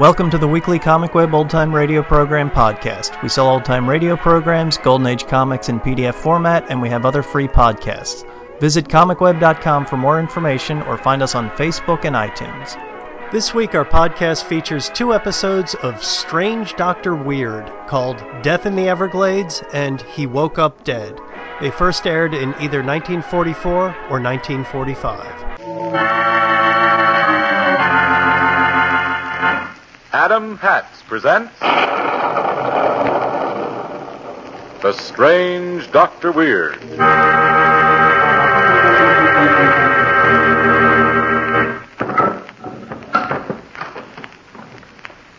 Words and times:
Welcome 0.00 0.30
to 0.30 0.38
the 0.38 0.48
weekly 0.48 0.78
Comic 0.78 1.14
Web 1.14 1.34
Old 1.34 1.50
Time 1.50 1.74
Radio 1.74 2.02
Program 2.02 2.50
podcast. 2.50 3.22
We 3.22 3.28
sell 3.28 3.50
old 3.50 3.66
time 3.66 3.86
radio 3.86 4.16
programs, 4.16 4.78
Golden 4.78 5.06
Age 5.06 5.26
comics 5.26 5.68
in 5.68 5.78
PDF 5.78 6.14
format, 6.14 6.64
and 6.70 6.80
we 6.80 6.88
have 6.88 7.04
other 7.04 7.22
free 7.22 7.46
podcasts. 7.46 8.24
Visit 8.60 8.88
comicweb.com 8.88 9.84
for 9.84 9.98
more 9.98 10.18
information 10.18 10.80
or 10.84 10.96
find 10.96 11.22
us 11.22 11.34
on 11.34 11.50
Facebook 11.50 12.06
and 12.06 12.16
iTunes. 12.16 12.80
This 13.30 13.52
week, 13.52 13.74
our 13.74 13.84
podcast 13.84 14.44
features 14.44 14.88
two 14.88 15.12
episodes 15.12 15.74
of 15.82 16.02
Strange 16.02 16.76
Doctor 16.76 17.14
Weird 17.14 17.70
called 17.86 18.24
Death 18.40 18.64
in 18.64 18.76
the 18.76 18.88
Everglades 18.88 19.62
and 19.74 20.00
He 20.00 20.26
Woke 20.26 20.58
Up 20.58 20.82
Dead. 20.82 21.20
They 21.60 21.70
first 21.70 22.06
aired 22.06 22.32
in 22.32 22.54
either 22.54 22.82
1944 22.82 23.94
or 24.08 24.18
1945. 24.18 26.29
Adam 30.22 30.58
Hats 30.58 31.00
presents 31.04 31.58
The 34.82 34.92
Strange 34.92 35.90
Doctor 35.92 36.30
Weird. 36.30 36.78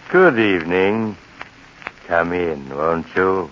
Good 0.09 0.39
evening. 0.39 1.15
Come 2.07 2.33
in, 2.33 2.75
won't 2.75 3.05
you? 3.15 3.51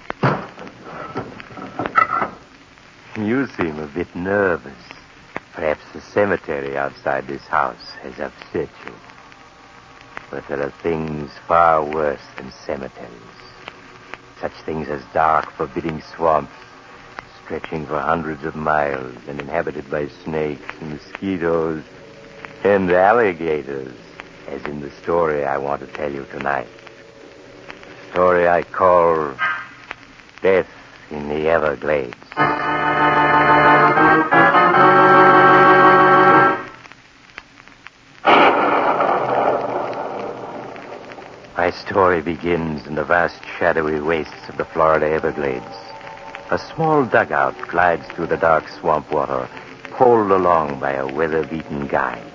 You 3.20 3.46
seem 3.50 3.78
a 3.78 3.86
bit 3.94 4.16
nervous. 4.16 4.73
Perhaps 5.54 5.84
the 5.94 6.02
cemetery 6.02 6.76
outside 6.76 7.28
this 7.28 7.46
house 7.46 7.92
has 8.02 8.20
upset 8.20 8.70
you. 8.84 9.09
But 10.32 10.48
there 10.48 10.62
are 10.62 10.74
things 10.84 11.32
far 11.48 11.84
worse 11.84 12.22
than 12.38 12.52
cemeteries. 12.52 13.12
Such 14.40 14.53
things 14.66 14.88
as 14.88 15.02
dark, 15.14 15.52
forbidding 15.53 16.02
swamps, 16.16 16.53
stretching 17.44 17.88
for 17.88 18.00
hundreds 18.00 18.44
of 18.44 18.56
miles 18.56 19.16
and 19.28 19.40
inhabited 19.42 19.90
by 19.90 20.08
snakes 20.23 20.62
and 20.80 20.92
mosquitoes 20.92 21.84
and 22.64 22.92
alligators, 22.92 23.95
as 24.48 24.64
in 24.66 24.81
the 24.81 24.92
story 25.02 25.45
I 25.45 25.58
want 25.58 25.81
to 25.81 25.88
tell 25.88 26.12
you 26.12 26.26
tonight. 26.31 26.68
A 28.08 28.12
story 28.12 28.48
I 28.48 28.62
call 28.64 29.34
Death 30.42 30.70
in 31.09 31.28
the 31.28 31.48
Everglades. 31.50 32.16
My 41.70 41.75
story 41.75 42.23
begins 42.23 42.88
in 42.88 42.95
the 42.95 43.03
vast 43.03 43.45
shadowy 43.59 44.00
wastes 44.02 44.50
of 44.50 44.58
the 44.58 44.66
Florida 44.66 45.06
Everglades. 45.06 45.78
A 46.50 46.58
small 46.58 47.06
dugout 47.06 47.56
glides 47.67 48.08
through 48.08 48.25
the 48.25 48.38
dark 48.38 48.67
swamp 48.70 49.12
water, 49.12 49.48
poled 49.92 50.31
along 50.31 50.80
by 50.80 50.94
a 50.94 51.06
weather-beaten 51.06 51.86
guide. 51.86 52.25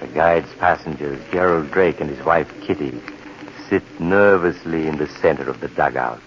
The 0.00 0.06
guide's 0.06 0.50
passengers, 0.54 1.20
Gerald 1.32 1.70
Drake 1.70 2.00
and 2.00 2.08
his 2.08 2.24
wife 2.24 2.50
Kitty, 2.62 2.98
sit 3.68 3.82
nervously 4.00 4.86
in 4.86 4.96
the 4.96 5.06
center 5.20 5.50
of 5.50 5.60
the 5.60 5.68
dugout, 5.68 6.22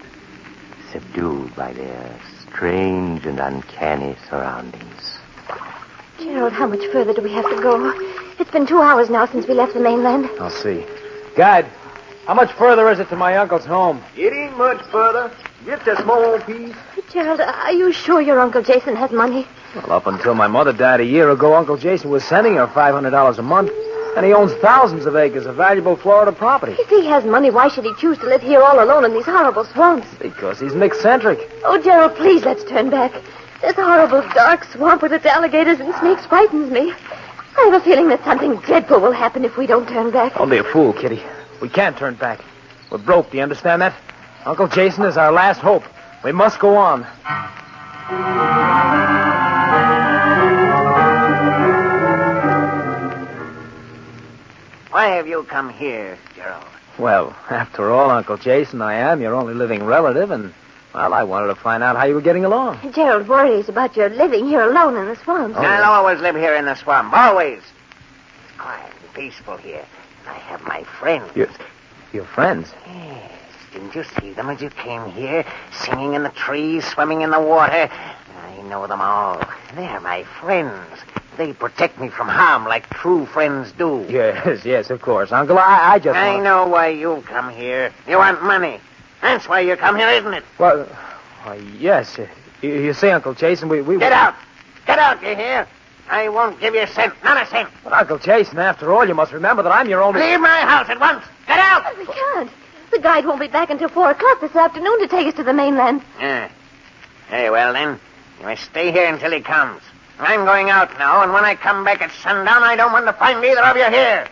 subdued 0.92 1.56
by 1.56 1.73
their 1.73 2.20
strange 2.44 3.25
and 3.25 3.40
uncanny 3.40 4.16
surroundings. 4.30 5.18
Gerald, 6.20 6.53
how 6.53 6.68
much 6.68 6.86
further 6.92 7.16
do 7.16 7.23
we 7.23 7.34
have 7.34 7.50
to 7.50 7.59
go? 7.59 7.92
It's 8.38 8.52
been 8.52 8.68
two 8.68 8.84
hours 8.84 9.09
now 9.09 9.25
since 9.25 9.48
we 9.48 9.56
left 9.56 9.73
the 9.73 9.80
mainland. 9.80 10.30
I'll 10.40 10.52
see. 10.52 10.86
Guide, 11.36 11.68
how 12.28 12.33
much 12.33 12.52
further 12.52 12.92
is 12.92 13.00
it 13.00 13.08
to 13.08 13.16
my 13.16 13.38
uncle's 13.38 13.64
home? 13.64 14.03
It 14.17 14.33
ain't 14.33 14.58
much 14.58 14.81
further. 14.92 15.31
Just 15.66 15.88
a 15.88 15.95
small 16.03 16.38
piece. 16.41 16.75
Gerald, 17.09 17.40
are 17.40 17.72
you 17.72 17.94
sure 17.94 18.19
your 18.19 18.41
Uncle 18.41 18.62
Jason 18.62 18.97
has 18.97 19.12
money? 19.12 19.47
Well, 19.74 19.94
up 19.94 20.07
until 20.07 20.35
my 20.35 20.47
mother 20.47 20.74
died 20.74 21.00
a 21.00 21.06
year 21.06 21.29
ago, 21.29 21.56
Uncle 21.56 21.78
Jason 21.78 22.09
was 22.09 22.25
sending 22.25 22.56
her 22.56 22.68
$500 22.68 23.38
a 23.38 23.41
month. 23.41 23.72
And 24.18 24.25
he 24.25 24.34
owns 24.34 24.52
thousands 24.56 25.06
of 25.06 25.16
acres 25.16 25.46
of 25.46 25.56
valuable 25.56 25.96
Florida 25.96 26.34
property. 26.34 26.75
If 26.78 26.90
he 26.90 27.06
has 27.06 27.24
money, 27.24 27.50
why 27.50 27.69
should 27.69 27.85
he 27.85 27.94
choose 27.96 28.18
to 28.18 28.25
live 28.25 28.41
here 28.41 28.62
all 28.62 28.84
alone 28.84 29.06
in 29.06 29.13
these 29.13 29.25
horrible 29.25 29.63
swamps? 29.63 30.07
Because 30.19 30.59
he's 30.59 30.73
an 30.73 30.84
eccentric. 30.84 31.50
Oh, 31.63 31.81
Gerald, 31.81 32.16
please 32.18 32.44
let's 32.44 32.66
turn 32.66 32.90
back. 32.90 33.13
This 33.62 33.75
horrible 33.75 34.28
dark 34.34 34.66
swamp 34.66 35.02
with 35.02 35.13
its 35.13 35.25
alligators 35.25 35.79
and 35.79 35.96
snakes 35.96 36.25
frightens 36.25 36.72
me. 36.72 36.91
I 37.57 37.69
have 37.69 37.81
a 37.81 37.85
feeling 37.85 38.09
that 38.09 38.23
something 38.25 38.57
dreadful 38.57 39.00
will 39.00 39.13
happen 39.13 39.46
if 39.46 39.56
we 39.56 39.66
don't 39.66 39.88
turn 39.88 40.12
back. 40.12 40.35
Don't 40.35 40.50
be 40.50 40.57
a 40.57 40.63
fool, 40.63 40.91
Kitty. 40.91 41.23
We 41.62 41.69
can't 41.69 41.97
turn 41.97 42.16
back. 42.16 42.41
We're 42.91 43.00
broke, 43.00 43.31
do 43.31 43.38
you 43.38 43.44
understand 43.44 43.81
that? 43.81 43.95
Uncle 44.45 44.68
Jason 44.68 45.03
is 45.03 45.18
our 45.18 45.31
last 45.31 45.59
hope. 45.59 45.84
We 46.23 46.31
must 46.31 46.59
go 46.59 46.78
on. 46.78 47.03
Why 54.91 55.07
have 55.09 55.28
you 55.28 55.44
come 55.44 55.69
here, 55.69 56.17
Gerald? 56.35 56.63
Well, 56.97 57.35
after 57.50 57.91
all, 57.91 58.09
Uncle 58.09 58.38
Jason, 58.38 58.81
I 58.81 58.96
am 58.96 59.22
your 59.22 59.35
only 59.35 59.53
living 59.53 59.84
relative, 59.84 60.31
and, 60.31 60.53
well, 60.94 61.13
I 61.13 61.23
wanted 61.23 61.47
to 61.47 61.56
find 61.56 61.84
out 61.84 61.96
how 61.96 62.06
you 62.06 62.16
were 62.16 62.22
getting 62.22 62.46
along. 62.46 62.79
Gerald 62.94 63.28
worries 63.28 63.69
about 63.69 63.96
your 63.96 64.09
living 64.09 64.47
here 64.47 64.62
alone 64.62 64.96
in 64.96 65.06
the 65.06 65.16
swamps. 65.16 65.57
I'll 65.57 65.91
oh, 65.91 65.96
always 65.96 66.19
live 66.19 66.35
here 66.35 66.56
in 66.56 66.66
the 66.66 66.75
swamp. 66.75 67.13
Always. 67.13 67.59
It's 67.59 68.57
quiet 68.57 68.91
and 69.03 69.13
peaceful 69.13 69.57
here. 69.57 69.85
I 70.28 70.34
have 70.34 70.62
my 70.64 70.84
friends. 70.84 71.36
Your, 71.36 71.48
your 72.14 72.26
friends? 72.26 72.74
Yes. 72.86 73.32
Didn't 73.74 73.96
you 73.96 74.04
see 74.20 74.34
them 74.34 74.50
as 74.50 74.62
you 74.62 74.70
came 74.70 75.06
here? 75.12 75.46
Singing 75.72 76.14
in 76.14 76.24
the 76.24 76.30
trees, 76.30 76.86
swimming 76.86 77.22
in 77.22 77.32
the 77.32 77.40
water. 77.40 77.90
I 77.92 78.62
know 78.64 78.88
them 78.88 79.02
all. 79.02 79.42
They're 79.76 80.00
my 80.00 80.24
friends. 80.24 81.00
They 81.38 81.54
protect 81.54 82.00
me 82.00 82.10
from 82.10 82.28
harm 82.28 82.64
like 82.66 82.90
true 82.90 83.26
friends 83.28 83.72
do. 83.74 84.06
Yes, 84.10 84.66
yes, 84.66 84.90
of 84.90 85.02
course. 85.02 85.32
Uncle, 85.32 85.60
I, 85.60 85.94
I 85.94 86.00
just. 86.00 86.18
I 86.18 86.32
want- 86.34 86.44
know 86.44 86.68
why 86.68 86.88
you've 86.88 87.26
come 87.26 87.50
here. 87.54 87.94
You 88.08 88.18
want 88.18 88.42
money. 88.44 88.80
That's 89.22 89.48
why 89.48 89.59
you 89.62 89.76
come 89.76 89.96
here, 89.98 90.09
isn't 90.09 90.34
it? 90.34 90.44
Well, 90.58 90.86
why, 91.44 91.56
yes. 91.80 92.18
You, 92.62 92.74
you 92.74 92.94
see, 92.94 93.09
Uncle 93.09 93.34
Jason, 93.36 93.70
we. 93.70 93.82
we 93.82 94.00
Get 94.00 94.12
out. 94.14 94.36
Get 94.88 94.98
out, 95.00 95.22
you 95.22 95.36
hear? 95.36 95.68
I 96.09 96.29
won't 96.29 96.59
give 96.59 96.73
you 96.73 96.81
a 96.81 96.88
cent. 96.88 97.13
Not 97.23 97.41
a 97.41 97.45
cent. 97.50 97.69
But, 97.84 97.94
Uncle 97.94 98.18
Jason, 98.18 98.59
after 98.59 98.94
all, 98.94 99.07
you 99.07 99.13
must 99.13 99.34
remember 99.34 99.63
that 99.63 99.72
I'm 99.72 99.90
your 99.90 100.01
only. 100.01 100.22
Leave 100.22 100.40
my 100.40 100.62
house 100.62 100.90
at 100.90 101.00
once. 101.00 101.23
Get 101.47 101.59
out. 101.59 101.97
We 101.97 102.06
can't. 102.06 102.50
The 102.91 103.00
guide 103.00 103.25
won't 103.25 103.40
be 103.40 103.47
back 103.47 103.69
until 103.69 103.90
four 103.90 104.09
o'clock 104.09 104.40
this 104.40 104.56
afternoon 104.56 105.00
to 105.00 105.07
take 105.07 105.28
us 105.28 105.34
to 105.35 105.44
the 105.44 105.53
mainland. 105.53 106.01
Yeah. 106.19 106.50
Very 107.29 107.50
well, 107.50 107.73
then. 107.73 108.00
You 108.40 108.46
must 108.46 108.63
stay 108.63 108.91
here 108.91 109.12
until 109.12 109.31
he 109.31 109.41
comes. 109.41 109.81
I'm 110.19 110.46
going 110.46 110.69
out 110.69 110.97
now, 110.97 111.22
and 111.22 111.34
when 111.34 111.46
I 111.46 111.56
come 111.56 111.84
back 111.84 112.01
at 112.01 112.12
sundown, 112.12 112.63
I 112.63 112.75
don't 112.75 112.91
want 112.91 113.06
to 113.06 113.13
find 113.13 113.44
either 113.44 113.63
of 113.63 113.75
you 113.75 113.85
here. 113.85 114.28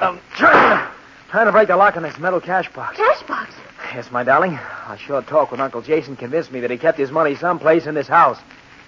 I'm 0.00 0.18
trying 0.34 0.78
to, 0.78 0.92
trying 1.30 1.46
to 1.46 1.52
break 1.52 1.68
the 1.68 1.76
lock 1.76 1.96
on 1.96 2.02
this 2.02 2.18
metal 2.18 2.40
cash 2.40 2.72
box. 2.72 2.96
Cash 2.96 3.22
box. 3.24 3.54
Yes, 3.94 4.10
my 4.10 4.22
darling. 4.24 4.54
A 4.88 4.96
short 4.98 5.26
talk 5.26 5.50
with 5.50 5.60
Uncle 5.60 5.82
Jason 5.82 6.16
convinced 6.16 6.52
me 6.52 6.60
that 6.60 6.70
he 6.70 6.78
kept 6.78 6.96
his 6.98 7.10
money 7.10 7.34
someplace 7.34 7.86
in 7.86 7.94
this 7.94 8.08
house. 8.08 8.38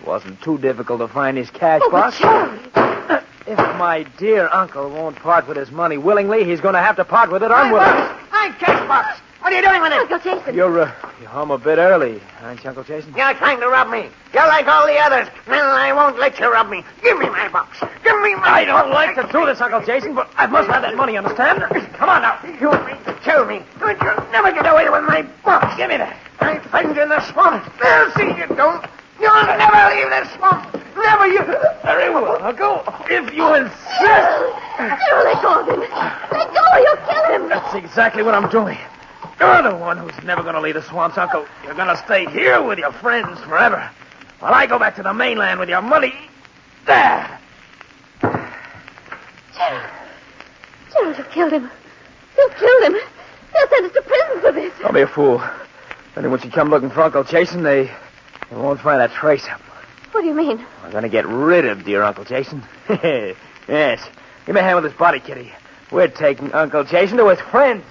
It 0.01 0.07
wasn't 0.07 0.41
too 0.43 0.59
difficult 0.59 1.01
to 1.01 1.09
find 1.09 1.37
his 1.37 1.51
cash 1.51 1.81
Oh, 1.85 1.91
but 1.91 2.01
box. 2.01 2.19
Gerald. 2.19 3.25
If 3.45 3.59
my 3.77 4.05
dear 4.19 4.49
uncle 4.53 4.89
won't 4.89 5.17
part 5.17 5.49
with 5.49 5.57
his 5.57 5.71
money 5.73 5.99
willingly, 5.99 6.45
he's 6.45 6.61
going 6.61 6.75
to 6.75 6.81
have 6.81 6.95
to 6.97 7.05
part 7.05 7.31
with 7.33 7.43
it 7.43 7.51
unwillingly. 7.51 8.01
My. 8.01 8.19
I 8.31 8.55
cash 8.59 8.87
box. 8.89 9.21
What 9.41 9.53
are 9.53 9.57
you 9.57 9.63
doing 9.67 9.83
with 9.83 9.93
it? 9.93 9.99
Uncle 9.99 10.19
Jason. 10.21 10.55
You're, 10.55 10.83
uh, 10.83 11.12
you're 11.23 11.31
home 11.31 11.53
a 11.53 11.59
bit 11.59 11.79
early, 11.79 12.21
aren't 12.43 12.63
you, 12.65 12.69
Uncle 12.69 12.83
Jason? 12.83 13.15
You're 13.15 13.35
trying 13.35 13.61
to 13.61 13.69
rob 13.69 13.89
me. 13.89 14.09
You're 14.35 14.49
like 14.49 14.67
all 14.67 14.87
the 14.87 14.99
others. 14.99 15.29
Well, 15.47 15.71
I 15.71 15.93
won't 15.93 16.19
let 16.19 16.39
you 16.41 16.53
rob 16.53 16.69
me. 16.69 16.83
Give 17.01 17.17
me 17.17 17.31
my 17.31 17.49
box. 17.49 17.79
Give 18.03 18.21
me 18.23 18.35
my 18.35 18.51
I 18.51 18.65
don't 18.65 18.91
like 18.91 19.15
to 19.15 19.23
do 19.31 19.47
this, 19.47 19.61
Uncle 19.61 19.87
Jason, 19.87 20.17
but 20.17 20.29
I 20.37 20.47
must 20.47 20.69
have 20.69 20.83
that 20.83 20.97
money, 20.97 21.17
understand? 21.17 21.63
Come 21.95 22.09
on 22.09 22.23
now. 22.23 22.43
You 22.43 22.75
mean 22.85 22.99
to 23.05 23.15
kill 23.23 23.47
me? 23.47 23.63
But 23.79 24.03
you'll 24.03 24.19
never 24.33 24.51
get 24.51 24.67
away 24.67 24.91
with 24.91 25.05
my 25.05 25.23
box. 25.45 25.77
Give 25.77 25.89
me 25.89 25.97
that. 25.97 26.19
I 26.41 26.59
find 26.59 26.97
you 26.97 27.03
in 27.03 27.09
the 27.09 27.21
swamp. 27.31 27.71
They'll 27.79 28.11
see 28.19 28.27
you 28.27 28.47
don't. 28.59 28.85
You'll 29.21 29.47
never 29.47 29.95
leave 29.95 30.11
the 30.11 30.27
swamp. 30.35 30.75
Never 30.99 31.27
you. 31.29 31.45
Very 31.87 32.11
well, 32.11 32.43
Uncle. 32.43 32.83
If 33.07 33.33
you 33.33 33.47
insist. 33.55 33.79
Gerald, 34.75 35.23
let 35.23 35.39
go 35.39 35.61
of 35.61 35.69
him. 35.71 35.81
Let 36.35 36.51
go 36.51 36.63
or 36.67 36.79
you'll 36.83 37.03
kill 37.07 37.25
him. 37.31 37.49
That's 37.49 37.75
exactly 37.75 38.25
what 38.25 38.35
I'm 38.35 38.51
doing. 38.51 38.79
You're 39.43 39.61
the 39.61 39.75
one 39.75 39.97
who's 39.97 40.23
never 40.23 40.41
going 40.45 40.55
to 40.55 40.61
leave 40.61 40.75
the 40.75 40.83
swamps, 40.83 41.19
Uncle. 41.19 41.45
You're 41.65 41.75
going 41.75 41.89
to 41.89 41.97
stay 41.97 42.27
here 42.27 42.63
with 42.63 42.79
your 42.79 42.93
friends 42.93 43.41
forever. 43.41 43.91
While 44.39 44.55
I 44.55 44.67
go 44.67 44.79
back 44.79 44.95
to 44.97 45.03
the 45.03 45.13
mainland 45.13 45.59
with 45.59 45.69
your 45.69 45.83
money. 45.83 46.15
There. 46.87 47.41
Gerald. 48.21 49.91
Gerald, 50.93 51.19
you 51.19 51.25
killed 51.25 51.53
him. 51.53 51.69
You 52.39 52.51
killed 52.57 52.85
him. 52.85 52.93
They'll 53.53 53.69
send 53.69 53.87
us 53.87 53.93
to 53.95 54.03
prison 54.03 54.41
for 54.43 54.53
this. 54.53 54.73
Don't 54.81 54.95
be 54.95 55.01
a 55.01 55.09
fool. 55.09 55.43
Then 56.15 56.31
when 56.31 56.41
you 56.41 56.51
come 56.51 56.71
looking 56.71 56.91
for 56.91 57.03
Uncle 57.03 57.25
Jason, 57.25 57.65
they, 57.65 57.91
they 58.49 58.57
won't 58.57 58.79
find 58.79 59.03
a 59.03 59.09
trace 59.09 59.43
of 59.43 59.61
him. 59.61 59.61
What 60.13 60.21
do 60.21 60.29
you 60.29 60.35
mean? 60.35 60.65
We're 60.85 60.93
going 60.93 61.03
to 61.03 61.09
get 61.09 61.27
rid 61.27 61.67
of 61.67 61.85
dear 61.85 62.05
Uncle 62.05 62.23
Jason. 62.23 62.63
yes. 62.89 64.09
Give 64.47 64.55
me 64.55 64.61
a 64.61 64.63
hand 64.63 64.77
with 64.77 64.85
his 64.85 64.95
body, 64.95 65.19
Kitty. 65.19 65.51
We're 65.91 66.07
taking 66.07 66.53
Uncle 66.53 66.85
Jason 66.85 67.19
to 67.19 67.29
his 67.29 67.41
friends. 67.41 67.83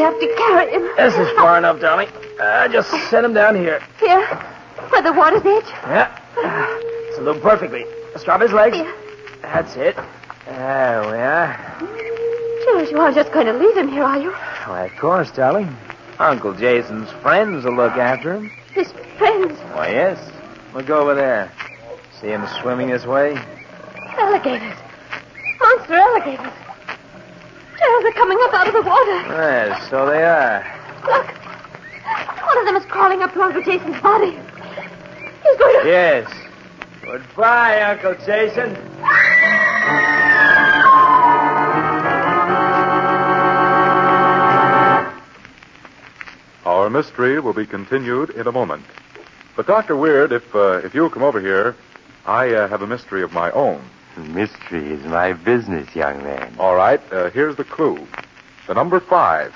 We 0.00 0.04
have 0.04 0.18
to 0.18 0.34
carry 0.34 0.72
him? 0.72 0.82
This 0.96 1.14
is 1.14 1.30
far 1.36 1.58
enough, 1.58 1.78
darling. 1.80 2.08
Uh, 2.40 2.68
just 2.68 2.90
set 3.10 3.22
him 3.22 3.34
down 3.34 3.54
here. 3.54 3.82
Here, 3.98 4.24
where 4.88 5.02
the 5.02 5.12
water's 5.12 5.44
edge. 5.44 5.68
Yeah. 5.84 6.16
It's 7.08 7.18
a 7.18 7.24
do 7.24 7.38
perfectly. 7.40 7.84
Strap 8.16 8.40
his 8.40 8.52
legs. 8.52 8.76
Here. 8.76 8.94
That's 9.42 9.76
it. 9.76 9.96
There 10.46 11.02
we 11.02 11.18
are. 11.18 11.76
Gerald, 12.64 12.90
you 12.90 12.98
aren't 12.98 13.14
just 13.14 13.30
going 13.32 13.46
to 13.46 13.52
leave 13.52 13.76
him 13.76 13.88
here, 13.88 14.02
are 14.04 14.18
you? 14.18 14.30
Why, 14.30 14.86
of 14.86 14.96
course, 14.98 15.30
darling. 15.32 15.76
Uncle 16.18 16.54
Jason's 16.54 17.10
friends 17.22 17.64
will 17.64 17.76
look 17.76 17.92
after 17.92 18.34
him. 18.34 18.50
His 18.72 18.90
friends, 19.18 19.58
Why, 19.74 19.90
yes. 19.90 20.30
We'll 20.72 20.84
go 20.84 21.00
over 21.00 21.14
there. 21.14 21.52
See 22.20 22.28
him 22.28 22.46
swimming 22.62 22.88
this 22.88 23.04
way? 23.04 23.38
alligators. 24.18 24.76
Monster 25.60 25.94
alligators. 25.94 26.52
Gerald, 27.80 28.04
they're 28.04 28.12
coming 28.12 28.38
up 28.42 28.54
out 28.54 28.68
of 28.68 28.74
the 28.74 28.82
water. 28.82 29.16
Yes, 29.28 29.88
so 29.88 30.06
they 30.06 30.22
are. 30.22 30.64
Look. 31.06 31.26
One 32.44 32.58
of 32.58 32.66
them 32.66 32.76
is 32.76 32.84
crawling 32.84 33.22
up 33.22 33.32
to 33.32 33.42
Uncle 33.42 33.62
Jason's 33.62 34.00
body. 34.02 34.32
He's 34.32 35.56
going 35.56 35.82
to... 35.82 35.88
Yes. 35.88 36.30
Goodbye, 37.00 37.80
Uncle 37.82 38.14
Jason. 38.26 38.76
Our 46.66 46.90
mystery 46.90 47.40
will 47.40 47.54
be 47.54 47.66
continued 47.66 48.30
in 48.30 48.46
a 48.46 48.52
moment. 48.52 48.84
But, 49.56 49.66
Dr. 49.66 49.96
Weird, 49.96 50.32
if, 50.32 50.54
uh, 50.54 50.80
if 50.84 50.94
you'll 50.94 51.10
come 51.10 51.22
over 51.22 51.40
here, 51.40 51.74
I 52.26 52.52
uh, 52.52 52.68
have 52.68 52.82
a 52.82 52.86
mystery 52.86 53.22
of 53.22 53.32
my 53.32 53.50
own. 53.52 53.82
Mystery 54.20 54.92
is 54.92 55.04
my 55.04 55.32
business, 55.32 55.94
young 55.94 56.22
man. 56.22 56.54
All 56.58 56.74
right, 56.74 57.00
uh, 57.12 57.30
here's 57.30 57.56
the 57.56 57.64
clue. 57.64 58.06
The 58.66 58.74
number 58.74 59.00
five. 59.00 59.54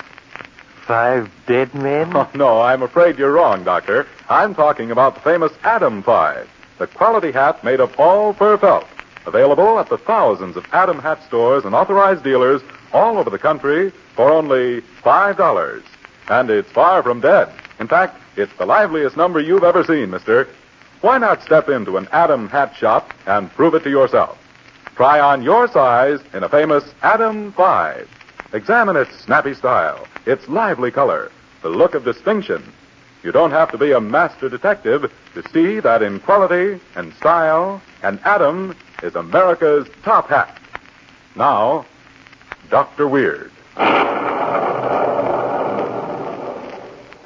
Five 0.85 1.31
dead 1.47 1.73
men? 1.73 2.11
Oh, 2.15 2.29
no, 2.35 2.61
I'm 2.61 2.83
afraid 2.83 3.17
you're 3.17 3.31
wrong, 3.31 3.63
Doctor. 3.63 4.05
I'm 4.29 4.53
talking 4.53 4.91
about 4.91 5.15
the 5.15 5.21
famous 5.21 5.51
Adam 5.63 6.03
5, 6.03 6.49
the 6.77 6.87
quality 6.87 7.31
hat 7.31 7.63
made 7.63 7.79
of 7.79 7.97
all 7.99 8.33
fur 8.33 8.57
felt. 8.57 8.85
Available 9.25 9.79
at 9.79 9.89
the 9.89 9.97
thousands 9.97 10.55
of 10.57 10.65
Adam 10.71 10.99
hat 10.99 11.23
stores 11.23 11.65
and 11.65 11.73
authorized 11.73 12.23
dealers 12.23 12.61
all 12.93 13.17
over 13.17 13.29
the 13.29 13.39
country 13.39 13.91
for 14.15 14.29
only 14.31 14.81
$5. 15.03 15.83
And 16.29 16.49
it's 16.49 16.69
far 16.71 17.01
from 17.01 17.21
dead. 17.21 17.49
In 17.79 17.87
fact, 17.87 18.19
it's 18.35 18.53
the 18.57 18.65
liveliest 18.65 19.17
number 19.17 19.39
you've 19.39 19.63
ever 19.63 19.83
seen, 19.83 20.11
mister. 20.11 20.47
Why 21.01 21.17
not 21.17 21.43
step 21.43 21.69
into 21.69 21.97
an 21.97 22.07
Adam 22.11 22.49
hat 22.49 22.75
shop 22.75 23.13
and 23.25 23.51
prove 23.51 23.75
it 23.75 23.83
to 23.83 23.89
yourself? 23.89 24.37
Try 24.95 25.19
on 25.19 25.43
your 25.43 25.67
size 25.67 26.21
in 26.33 26.43
a 26.43 26.49
famous 26.49 26.85
Adam 27.01 27.51
5. 27.51 28.09
Examine 28.53 28.95
its 28.95 29.13
snappy 29.19 29.53
style, 29.53 30.07
its 30.25 30.47
lively 30.47 30.89
color, 30.89 31.29
the 31.63 31.69
look 31.69 31.95
of 31.95 32.05
distinction. 32.05 32.63
You 33.21 33.33
don't 33.33 33.51
have 33.51 33.69
to 33.71 33.77
be 33.77 33.91
a 33.91 33.99
master 33.99 34.47
detective 34.47 35.11
to 35.33 35.49
see 35.49 35.81
that 35.81 36.01
in 36.01 36.21
quality 36.21 36.79
and 36.95 37.13
style, 37.15 37.81
an 38.03 38.21
Adam 38.23 38.73
is 39.03 39.15
America's 39.15 39.85
top 40.03 40.29
hat. 40.29 40.57
Now, 41.35 41.85
Dr. 42.69 43.09
Weird. 43.09 43.51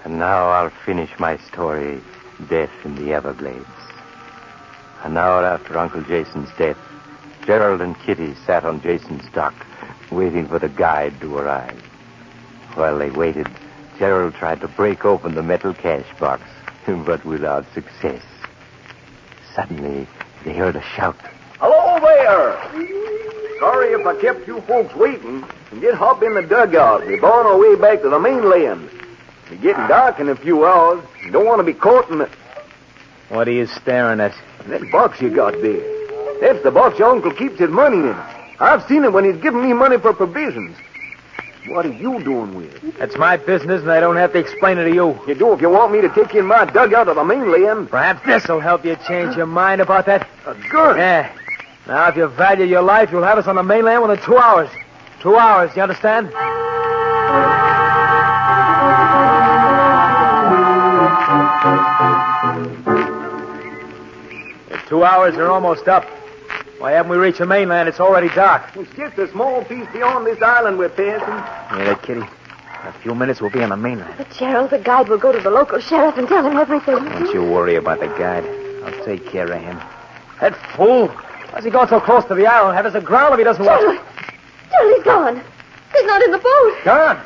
And 0.06 0.18
now 0.18 0.50
I'll 0.50 0.72
finish 0.88 1.12
my 1.19 1.38
story, 1.38 2.01
Death 2.50 2.72
in 2.83 2.95
the 2.95 3.13
Everglades. 3.13 3.68
An 5.04 5.18
hour 5.18 5.45
after 5.45 5.77
Uncle 5.77 6.01
Jason's 6.01 6.50
death, 6.57 6.77
Gerald 7.45 7.81
and 7.81 7.97
Kitty 8.00 8.36
sat 8.45 8.65
on 8.65 8.81
Jason's 8.81 9.27
dock, 9.33 9.53
waiting 10.12 10.47
for 10.47 10.59
the 10.59 10.69
guide 10.69 11.19
to 11.21 11.38
arrive. 11.38 11.80
While 12.75 12.97
they 12.97 13.09
waited, 13.09 13.47
Gerald 13.97 14.36
tried 14.36 14.62
to 14.62 14.68
break 14.68 15.06
open 15.06 15.36
the 15.36 15.44
metal 15.44 15.74
cash 15.74 16.06
box, 16.19 16.44
but 16.88 17.25
without 17.25 17.65
success. 17.74 18.24
Suddenly, 19.56 20.07
they 20.44 20.53
heard 20.53 20.75
a 20.75 20.81
shout. 20.81 21.18
Hello 21.59 22.00
there! 22.00 23.59
Sorry 23.59 23.89
if 23.89 24.07
I 24.07 24.15
kept 24.21 24.47
you 24.47 24.62
folks 24.62 24.95
waiting. 24.95 25.44
Get 25.81 25.94
hop 25.94 26.24
in 26.24 26.33
the 26.33 26.41
dugout. 26.41 27.06
We're 27.06 27.19
on 27.19 27.45
our 27.45 27.59
way 27.59 27.75
back 27.75 28.01
to 28.03 28.09
the 28.09 28.19
mainland. 28.19 28.89
It's 29.51 29.62
getting 29.62 29.81
ah. 29.83 29.88
dark 29.88 30.19
in 30.19 30.30
a 30.30 30.36
few 30.36 30.65
hours. 30.65 31.03
You 31.25 31.31
don't 31.31 31.45
want 31.45 31.59
to 31.59 31.65
be 31.65 31.74
caught 31.74 32.09
in 32.09 32.19
the... 32.19 32.30
What 33.27 33.47
are 33.47 33.51
you 33.51 33.68
staring 33.68 34.21
at? 34.21 34.33
That 34.68 34.89
box 34.91 35.21
you 35.21 35.30
got 35.30 35.53
there. 35.62 35.99
That's 36.41 36.63
the 36.63 36.71
box 36.71 36.97
your 36.97 37.09
uncle 37.09 37.31
keeps 37.31 37.59
his 37.59 37.69
money 37.69 37.97
in. 37.97 38.15
I've 38.59 38.86
seen 38.88 39.03
it 39.03 39.13
when 39.13 39.25
he's 39.25 39.38
giving 39.41 39.62
me 39.62 39.74
money 39.74 39.97
for 39.97 40.13
provisions. 40.13 40.75
What 41.68 41.86
are 41.86 41.91
you 41.94 42.24
doing 42.24 42.56
with 42.56 42.83
it? 42.83 42.97
That's 42.97 43.18
my 43.18 43.38
business, 43.38 43.81
and 43.81 43.91
I 43.91 44.00
don't 44.00 44.15
have 44.15 44.33
to 44.33 44.39
explain 44.39 44.77
it 44.77 44.86
to 44.86 44.94
you. 44.94 45.19
You 45.27 45.36
do 45.36 45.53
if 45.53 45.62
you 45.62 45.69
want 45.69 45.91
me 45.91 46.01
to 46.01 46.09
take 46.09 46.33
you 46.33 46.39
in 46.39 46.47
my 46.47 46.65
dugout 46.65 47.07
to 47.07 47.13
the 47.13 47.24
mainland. 47.24 47.89
Perhaps 47.89 48.25
this 48.25 48.47
will 48.47 48.59
help 48.59 48.83
you 48.86 48.95
change 49.07 49.36
your 49.36 49.45
mind 49.45 49.81
about 49.81 50.06
that. 50.07 50.27
A 50.45 50.56
gun. 50.69 50.97
Yeah. 50.97 51.31
Now, 51.88 52.07
if 52.07 52.15
you 52.15 52.27
value 52.27 52.65
your 52.65 52.81
life, 52.81 53.12
you'll 53.12 53.24
have 53.24 53.38
us 53.38 53.47
on 53.47 53.56
the 53.56 53.63
mainland 53.63 54.01
within 54.01 54.24
two 54.24 54.38
hours. 54.38 54.69
Two 55.21 55.36
hours, 55.38 55.75
you 55.75 55.81
understand? 55.81 56.27
The 64.69 64.80
two 64.88 65.03
hours 65.03 65.36
are 65.36 65.51
almost 65.51 65.88
up. 65.88 66.06
Why 66.80 66.92
haven't 66.94 67.12
we 67.12 67.18
reached 67.18 67.40
the 67.40 67.46
mainland? 67.46 67.90
It's 67.90 68.00
already 68.00 68.30
dark. 68.30 68.64
It's 68.76 68.90
just 68.96 69.18
a 69.18 69.30
small 69.31 69.66
piece 69.66 69.86
beyond 69.92 70.26
this 70.26 70.42
island 70.42 70.80
we're 70.80 70.88
passing. 70.88 71.28
Yeah, 71.78 71.84
that 71.84 72.02
kitty. 72.02 72.22
In 72.22 72.88
a 72.88 72.94
few 73.02 73.14
minutes, 73.14 73.42
we'll 73.42 73.50
be 73.50 73.62
on 73.62 73.70
the 73.70 73.76
mainland. 73.76 74.14
But 74.18 74.31
Gerald, 74.31 74.70
the 74.70 74.80
guide 74.80 75.10
will 75.10 75.18
go 75.18 75.34
to 75.34 75.40
the 75.42 75.50
local 75.50 75.80
sheriff 75.80 76.18
and 76.18 76.26
tell 76.26 76.50
him 76.50 76.56
everything. 76.56 76.96
Don't 76.96 77.34
you 77.34 77.44
worry 77.44 77.76
about 77.76 78.00
the 78.00 78.08
guide. 78.08 78.46
I'll 78.86 79.06
take 79.06 79.25
care 79.25 79.51
of 79.51 79.62
him. 79.62 79.77
That 80.39 80.56
fool! 80.74 81.10
Why's 81.51 81.65
he 81.65 81.70
going 81.70 81.89
so 81.89 82.00
close 82.00 82.24
to 82.25 82.36
the 82.36 82.48
island? 82.48 82.77
Have 82.77 82.86
us 82.86 82.96
aground 82.96 83.34
if 83.34 83.39
he 83.39 83.44
doesn't 83.44 83.65
watch. 83.65 83.82
Gerald! 83.82 84.00
Gerald, 84.72 84.96
he's 84.96 85.03
gone. 85.03 85.42
He's 85.92 86.06
not 86.06 86.22
in 86.22 86.32
the 86.32 86.38
boat. 86.38 86.77
Gone. 86.86 87.18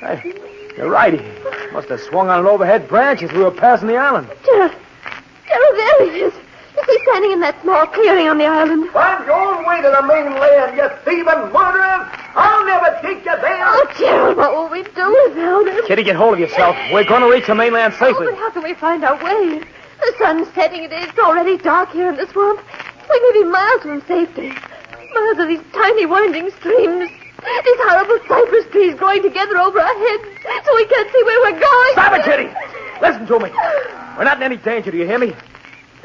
Hey, 0.00 0.34
you're 0.76 0.90
right. 0.90 1.18
He 1.18 1.70
must 1.72 1.88
have 1.88 2.00
swung 2.00 2.28
on 2.28 2.40
an 2.40 2.46
overhead 2.46 2.86
branch 2.86 3.22
as 3.22 3.32
we 3.32 3.38
were 3.38 3.50
passing 3.50 3.88
the 3.88 3.96
island. 3.96 4.28
Gerald! 4.44 4.72
Gerald, 5.48 5.76
there 5.78 6.10
he 6.10 6.18
is. 6.20 6.34
Is 6.84 6.96
he 6.96 7.02
standing 7.04 7.32
in 7.32 7.40
that 7.40 7.56
small 7.62 7.86
clearing 7.86 8.28
on 8.28 8.36
the 8.38 8.44
island? 8.44 8.90
Find 8.90 9.24
your 9.24 9.34
own 9.40 9.64
way 9.64 9.80
to 9.80 9.88
the 9.88 10.02
mainland, 10.04 10.76
you 10.76 10.88
thieving 11.04 11.48
murderers! 11.52 12.06
I'll 12.36 12.64
never 12.66 12.98
take 13.00 13.24
you 13.24 13.36
there! 13.40 13.64
Oh, 13.64 13.86
Gerald, 13.96 14.36
what 14.36 14.52
will 14.54 14.68
we 14.68 14.82
do 14.82 15.06
without 15.28 15.66
him? 15.66 15.86
Kitty, 15.86 16.02
get 16.02 16.16
hold 16.16 16.34
of 16.34 16.40
yourself. 16.40 16.76
We're 16.92 17.04
going 17.04 17.22
to 17.22 17.30
reach 17.30 17.46
the 17.46 17.54
mainland 17.54 17.94
Oh, 17.96 17.98
safely. 18.12 18.26
but 18.26 18.36
how 18.38 18.50
can 18.50 18.62
we 18.62 18.74
find 18.74 19.02
our 19.04 19.16
way? 19.22 19.60
The 20.00 20.14
sun's 20.18 20.48
setting. 20.54 20.84
It 20.84 20.92
is 20.92 21.08
already 21.18 21.56
dark 21.56 21.90
here 21.92 22.08
in 22.08 22.16
the 22.16 22.26
swamp. 22.28 22.60
We 23.08 23.20
may 23.20 23.32
be 23.42 23.44
miles 23.48 23.80
from 23.82 24.02
safety. 24.06 24.52
Miles 25.14 25.38
of 25.38 25.48
these 25.48 25.62
tiny 25.72 26.04
winding 26.06 26.50
streams. 26.60 27.08
These 27.08 27.80
horrible 27.88 28.18
cypress 28.28 28.66
trees 28.72 28.94
growing 28.94 29.22
together 29.22 29.56
over 29.58 29.80
our 29.80 29.98
heads 30.08 30.24
so 30.64 30.74
we 30.74 30.86
can't 30.86 31.10
see 31.12 31.22
where 31.24 31.40
we're 31.52 31.60
going. 31.60 31.92
Stop 31.92 32.12
it, 32.14 32.24
Kitty! 32.24 32.48
Listen 33.00 33.26
to 33.26 33.38
me. 33.38 33.50
We're 34.18 34.24
not 34.24 34.36
in 34.38 34.42
any 34.42 34.56
danger, 34.56 34.90
do 34.90 34.96
you 34.98 35.06
hear 35.06 35.18
me? 35.18 35.34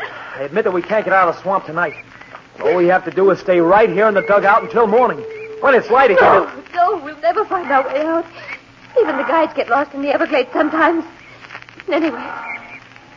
I 0.01 0.41
admit 0.43 0.63
that 0.65 0.71
we 0.71 0.81
can't 0.81 1.03
get 1.05 1.13
out 1.13 1.27
of 1.27 1.35
the 1.35 1.41
swamp 1.41 1.65
tonight. 1.65 1.93
All 2.61 2.75
we 2.75 2.87
have 2.87 3.05
to 3.05 3.11
do 3.11 3.29
is 3.31 3.39
stay 3.39 3.59
right 3.59 3.89
here 3.89 4.07
in 4.07 4.13
the 4.13 4.21
dugout 4.21 4.63
until 4.63 4.87
morning. 4.87 5.23
When 5.61 5.75
it's 5.75 5.89
light 5.89 6.11
again. 6.11 6.23
No, 6.23 6.63
no, 6.73 7.03
we'll 7.03 7.19
never 7.19 7.45
find 7.45 7.69
our 7.71 7.85
way 7.87 8.01
out. 8.01 8.25
Even 8.99 9.17
the 9.17 9.23
guides 9.23 9.53
get 9.53 9.69
lost 9.69 9.93
in 9.93 10.01
the 10.01 10.09
Everglades 10.09 10.49
sometimes. 10.53 11.03
Anyway, 11.89 12.23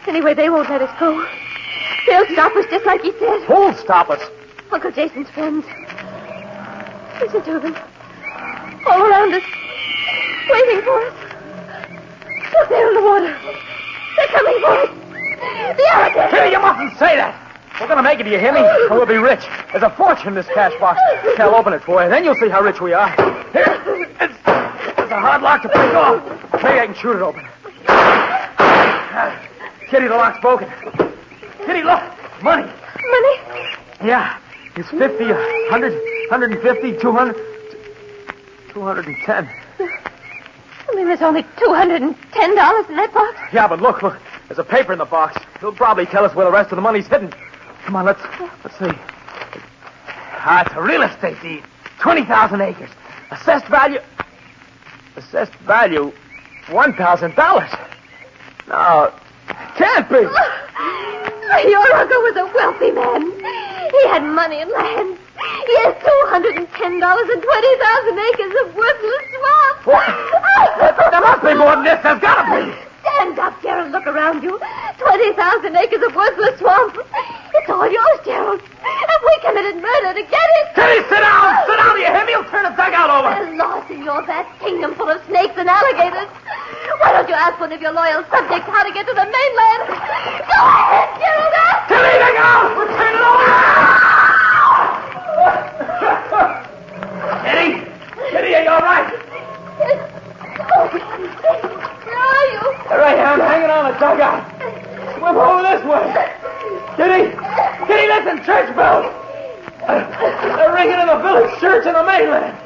anyway, 0.06 0.34
they 0.34 0.50
won't 0.50 0.68
let 0.68 0.82
us 0.82 1.00
go. 1.00 1.26
They'll 2.06 2.26
stop 2.32 2.54
us 2.56 2.66
just 2.70 2.84
like 2.84 3.02
he 3.02 3.12
said. 3.18 3.42
Who'll 3.42 3.74
stop 3.74 4.10
us? 4.10 4.20
Uncle 4.70 4.90
Jason's 4.90 5.28
friends. 5.30 5.64
Listen 7.20 7.42
to 7.42 7.60
them. 7.60 7.76
All 8.86 9.02
around 9.02 9.34
us. 9.34 9.44
Waiting 10.50 10.82
for 10.82 11.00
us. 11.06 11.14
Look 12.52 12.68
there 12.68 12.88
in 12.88 12.94
the 12.94 13.02
water. 13.02 13.38
They're 14.16 14.26
coming 14.28 14.60
for 14.60 14.68
us. 14.68 15.01
The 15.76 15.86
alligator. 15.92 16.28
Kitty, 16.30 16.50
you 16.50 16.60
mustn't 16.60 16.98
say 16.98 17.16
that. 17.16 17.38
We're 17.80 17.86
going 17.86 17.96
to 17.96 18.02
make 18.02 18.20
it, 18.20 18.24
do 18.24 18.30
you 18.30 18.38
hear 18.38 18.52
me? 18.52 18.60
And 18.60 18.90
we'll 18.90 19.06
be 19.06 19.16
rich. 19.16 19.44
There's 19.72 19.82
a 19.82 19.90
fortune 19.90 20.28
in 20.28 20.34
this 20.34 20.46
cash 20.48 20.72
box. 20.78 21.00
I'll 21.38 21.54
open 21.54 21.72
it 21.72 21.82
for 21.82 22.02
you. 22.02 22.08
Then 22.10 22.24
you'll 22.24 22.36
see 22.36 22.48
how 22.48 22.60
rich 22.60 22.80
we 22.80 22.92
are. 22.92 23.10
Here. 23.52 23.80
It's, 24.20 24.34
it's 24.34 25.10
a 25.10 25.20
hard 25.20 25.42
lock 25.42 25.62
to 25.62 25.68
break 25.68 25.94
off. 25.94 26.22
Maybe 26.62 26.78
I 26.78 26.86
can 26.86 26.94
shoot 26.94 27.16
it 27.16 27.22
open. 27.22 27.44
Kitty, 29.90 30.08
the 30.08 30.16
lock's 30.16 30.40
broken. 30.40 30.68
Kitty, 31.66 31.82
look. 31.82 32.02
Money. 32.42 32.62
Money? 32.64 33.36
Yeah. 34.04 34.38
It's 34.76 34.90
50, 34.90 35.24
100, 35.24 35.92
150, 36.30 36.98
200, 36.98 37.36
210. 38.72 39.48
I 40.88 40.94
mean, 40.94 41.06
there's 41.06 41.22
only 41.22 41.42
$210 41.42 42.00
in 42.00 42.96
that 42.96 43.10
box. 43.12 43.38
Yeah, 43.52 43.66
but 43.66 43.80
look, 43.80 44.02
look. 44.02 44.18
There's 44.48 44.58
a 44.58 44.64
paper 44.64 44.92
in 44.92 44.98
the 44.98 45.04
box. 45.04 45.42
It'll 45.62 45.70
probably 45.70 46.06
tell 46.06 46.24
us 46.24 46.34
where 46.34 46.44
the 46.44 46.50
rest 46.50 46.72
of 46.72 46.76
the 46.76 46.82
money's 46.82 47.06
hidden. 47.06 47.32
Come 47.84 47.94
on, 47.94 48.04
let's 48.04 48.20
let's 48.64 48.76
see. 48.80 48.90
Ah, 50.42 50.64
it's 50.66 50.74
a 50.74 50.82
real 50.82 51.02
estate 51.02 51.40
deed. 51.40 51.62
20,000 52.00 52.60
acres. 52.60 52.90
Assessed 53.30 53.66
value. 53.66 54.00
Assessed 55.14 55.54
value. 55.62 56.10
$1,000. 56.66 57.86
No, 58.66 59.14
can't 59.76 60.08
be. 60.08 60.16
Your 61.70 61.94
uncle 61.94 62.22
was 62.26 62.36
a 62.36 62.50
wealthy 62.52 62.90
man. 62.90 63.30
He 63.92 64.08
had 64.08 64.24
money 64.24 64.62
and 64.62 64.70
land. 64.72 65.16
He 65.66 65.76
has 65.86 65.94
$210 65.94 66.58
and 66.58 66.68
20,000 66.74 68.18
acres 68.18 68.54
of 68.62 68.74
worthless 68.74 69.24
swamp. 69.30 69.86
What? 69.86 71.10
there 71.12 71.20
must 71.20 71.42
be 71.44 71.54
more 71.54 71.76
than 71.76 71.84
this. 71.84 72.02
There's 72.02 72.18
got 72.20 72.50
to 72.50 72.66
be. 72.66 72.91
Stand 73.14 73.38
up, 73.38 73.60
Gerald. 73.62 73.92
Look 73.92 74.06
around 74.06 74.42
you. 74.42 74.58
20,000 74.98 75.76
acres 75.76 76.02
of 76.02 76.14
worthless 76.14 76.58
swamp. 76.58 76.96
It's 77.54 77.68
all 77.68 77.90
yours, 77.90 78.20
Gerald. 78.24 78.60
If 78.62 79.20
we 79.22 79.34
committed 79.44 79.76
murder 79.76 80.14
to 80.16 80.22
get 80.24 80.48
it. 80.60 80.74
Teddy, 80.74 81.02
sit 81.08 81.20
down. 81.20 81.66
Sit 81.66 81.76
down. 81.76 82.00
You 82.00 82.06
hear 82.06 82.24
me? 82.24 82.32
You'll 82.32 82.48
turn 82.48 82.64
the 82.64 82.70
dugout 82.70 83.10
over. 83.10 83.28
There's 83.28 83.58
lost 83.58 83.90
in 83.90 84.02
your 84.02 84.24
vast 84.24 84.48
kingdom 84.60 84.94
full 84.94 85.10
of 85.10 85.20
snakes 85.26 85.54
and 85.56 85.68
alligators. 85.68 86.28
Why 87.00 87.12
don't 87.12 87.28
you 87.28 87.34
ask 87.34 87.60
one 87.60 87.72
of 87.72 87.80
your 87.80 87.92
loyal 87.92 88.24
subjects 88.30 88.68
how 88.68 88.82
to 88.82 88.92
get 88.92 89.06
to 89.06 89.12
the 89.12 89.28
mainland? 89.28 89.82
Go 89.88 90.56
ahead, 90.56 91.08
Gerald. 91.20 91.52
Ask. 91.52 91.88
Teddy, 91.92 92.16
look 92.16 92.36
out. 92.40 92.76
We're 92.76 92.88
turning 92.96 93.20
over. 93.20 93.46
Teddy. 97.44 97.84
Teddy, 98.32 98.54
are 98.56 98.62
you 98.64 98.70
all 98.70 98.80
right? 98.80 99.12
Oh, 100.74 101.68
where 102.92 103.04
are 103.04 103.16
you? 103.16 103.22
All 103.22 103.38
right, 103.38 103.40
I'm 103.40 103.40
hanging 103.40 103.70
on 103.70 103.88
the 103.88 103.96
dugout. 103.98 104.44
Swim 105.16 105.36
over 105.36 105.62
this 105.64 105.82
way. 105.88 106.04
Kitty! 106.96 107.32
Kitty, 107.88 108.06
listen, 108.12 108.44
church 108.44 108.68
bells! 108.76 109.08
Uh, 109.82 110.04
they're 110.56 110.74
ringing 110.74 111.00
in 111.00 111.06
the 111.08 111.18
village 111.18 111.58
church 111.58 111.86
in 111.86 111.94
the 111.94 112.04
mainland. 112.04 112.56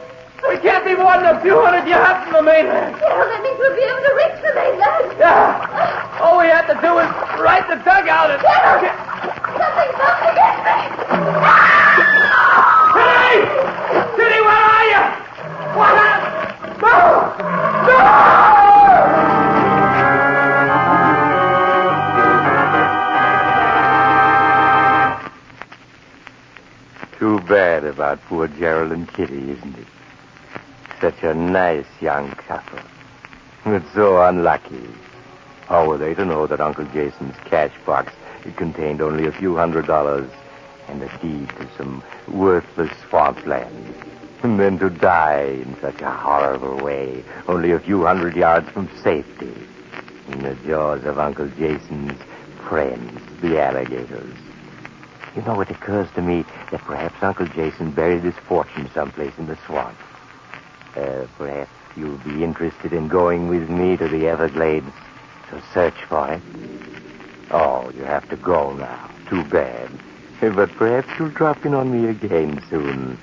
We 0.48 0.58
can't 0.58 0.84
be 0.84 0.94
more 0.94 1.16
than 1.16 1.34
a 1.36 1.40
few 1.40 1.58
hundred 1.62 1.88
yards 1.88 2.24
from 2.24 2.34
the 2.34 2.42
mainland. 2.42 2.94
Well, 3.00 3.24
that 3.24 3.40
means 3.42 3.58
we'll 3.58 3.74
be 3.74 3.82
able 3.82 4.02
to 4.02 4.14
reach 4.18 4.36
the 4.42 4.52
mainland. 4.54 5.14
Yeah. 5.18 6.20
All 6.20 6.38
we 6.38 6.46
have 6.50 6.66
to 6.68 6.74
do 6.82 6.98
is 6.98 7.08
right 7.40 7.64
the 7.66 7.76
dugout 7.86 8.30
and... 8.34 8.42
Something's 9.56 10.00
up 10.02 10.20
against 10.26 10.60
me. 10.66 10.76
Kitty! 12.94 13.46
Kitty, 14.18 14.40
where 14.44 14.62
are 14.74 14.86
you? 14.90 15.02
What 15.72 15.92
happened? 15.96 16.82
No! 16.82 16.98
No! 17.88 18.45
Bad 27.46 27.84
about 27.84 28.20
poor 28.22 28.48
Gerald 28.48 28.92
and 28.92 29.12
Kitty, 29.12 29.52
isn't 29.52 29.78
it? 29.78 29.86
Such 31.00 31.22
a 31.22 31.34
nice 31.34 31.86
young 32.00 32.30
couple. 32.32 32.80
But 33.64 33.82
so 33.94 34.22
unlucky. 34.22 34.88
How 35.66 35.88
were 35.88 35.98
they 35.98 36.14
to 36.14 36.24
know 36.24 36.46
that 36.46 36.60
Uncle 36.60 36.86
Jason's 36.86 37.36
cash 37.44 37.72
box 37.84 38.12
contained 38.56 39.00
only 39.00 39.26
a 39.26 39.32
few 39.32 39.56
hundred 39.56 39.86
dollars 39.86 40.30
and 40.88 41.02
a 41.02 41.18
deed 41.18 41.48
to 41.50 41.68
some 41.76 42.02
worthless 42.28 42.90
swampland? 43.08 43.94
And 44.42 44.60
then 44.60 44.78
to 44.78 44.90
die 44.90 45.60
in 45.64 45.76
such 45.80 46.00
a 46.00 46.10
horrible 46.10 46.76
way, 46.78 47.24
only 47.48 47.72
a 47.72 47.80
few 47.80 48.04
hundred 48.04 48.36
yards 48.36 48.68
from 48.70 48.88
safety, 49.02 49.52
in 50.30 50.42
the 50.42 50.54
jaws 50.66 51.04
of 51.04 51.18
Uncle 51.18 51.48
Jason's 51.48 52.20
friends, 52.68 53.20
the 53.40 53.60
alligators. 53.60 54.34
You 55.36 55.42
know, 55.42 55.60
it 55.60 55.70
occurs 55.70 56.08
to 56.14 56.22
me 56.22 56.46
that 56.70 56.80
perhaps 56.80 57.22
Uncle 57.22 57.46
Jason 57.46 57.90
buried 57.90 58.22
his 58.22 58.34
fortune 58.48 58.90
someplace 58.94 59.36
in 59.36 59.46
the 59.46 59.58
swamp. 59.66 59.98
Uh, 60.96 61.26
perhaps 61.36 61.70
you'll 61.94 62.16
be 62.18 62.42
interested 62.42 62.94
in 62.94 63.08
going 63.08 63.48
with 63.48 63.68
me 63.68 63.98
to 63.98 64.08
the 64.08 64.28
Everglades 64.28 64.90
to 65.50 65.62
search 65.74 66.02
for 66.08 66.32
it. 66.32 66.42
Oh, 67.50 67.90
you 67.94 68.04
have 68.04 68.26
to 68.30 68.36
go 68.36 68.72
now. 68.72 69.10
Too 69.28 69.44
bad. 69.44 69.90
But 70.40 70.70
perhaps 70.72 71.08
you'll 71.18 71.30
drop 71.30 71.64
in 71.64 71.72
on 71.72 71.90
me 71.90 72.10
again 72.10 72.62
soon. 72.68 73.18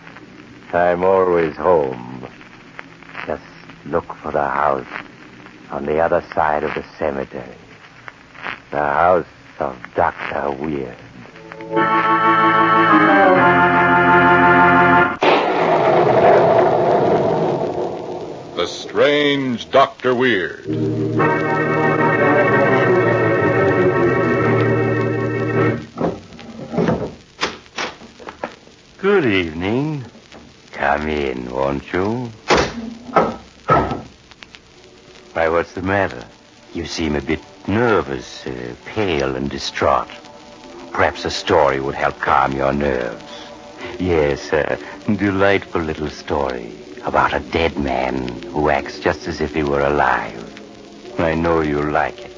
I'm 0.74 1.04
always 1.04 1.56
home. 1.56 2.28
Just 3.28 3.44
look 3.86 4.16
for 4.16 4.32
the 4.32 4.48
house 4.48 4.88
on 5.70 5.86
the 5.86 6.00
other 6.00 6.24
side 6.34 6.64
of 6.64 6.74
the 6.74 6.84
cemetery. 6.98 7.56
The 8.72 8.78
house 8.78 9.28
of 9.60 9.78
Dr. 9.96 10.52
Weird. 10.60 10.98
The 18.56 18.68
Strange 18.68 19.72
Dr. 19.72 20.14
Weird. 20.14 20.66
Good 28.98 29.26
evening. 29.26 30.04
Come 30.74 31.08
in, 31.08 31.50
won't 31.50 31.94
you? 31.94 32.30
Why, 35.32 35.48
what's 35.48 35.72
the 35.72 35.82
matter? 35.82 36.26
You 36.74 36.86
seem 36.86 37.16
a 37.16 37.22
bit 37.22 37.40
nervous, 37.68 38.46
uh, 38.46 38.76
pale, 38.86 39.38
and 39.38 39.50
distraught. 39.50 40.10
Perhaps 40.94 41.26
a 41.26 41.32
story 41.32 41.80
would 41.80 41.96
help 41.96 42.20
calm 42.20 42.54
your 42.54 42.72
nerves. 42.72 43.50
Yes, 44.00 44.54
a 44.54 44.78
delightful 45.16 45.82
little 45.82 46.10
story 46.10 46.72
about 47.04 47.34
a 47.34 47.40
dead 47.40 47.78
man 47.78 48.28
who 48.44 48.70
acts 48.70 49.00
just 49.00 49.28
as 49.28 49.42
if 49.42 49.56
he 49.56 49.64
were 49.64 49.82
alive. 49.82 50.40
I 51.20 51.34
know 51.34 51.62
you'll 51.62 51.92
like 51.92 52.20
it. 52.20 52.38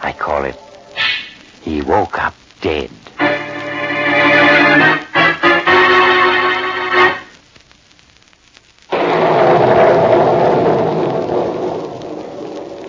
I 0.00 0.12
call 0.12 0.44
it 0.44 0.56
He 1.62 1.80
Woke 1.80 2.18
Up 2.18 2.34
Dead. 2.60 2.90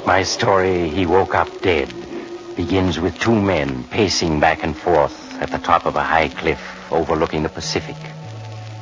My 0.06 0.24
story, 0.24 0.90
He 0.90 1.06
Woke 1.06 1.36
Up 1.36 1.62
Dead, 1.62 1.90
begins 2.56 3.00
with 3.00 3.18
two 3.20 3.40
men 3.40 3.84
pacing 3.86 4.40
back 4.40 4.64
and 4.64 4.76
forth 4.76 5.34
at 5.42 5.52
the 5.52 5.58
top 5.58 5.86
of 5.86 5.96
a 5.96 6.04
high 6.04 6.30
cliff 6.30 6.62
overlooking 6.92 7.44
the 7.44 7.50
Pacific. 7.50 7.96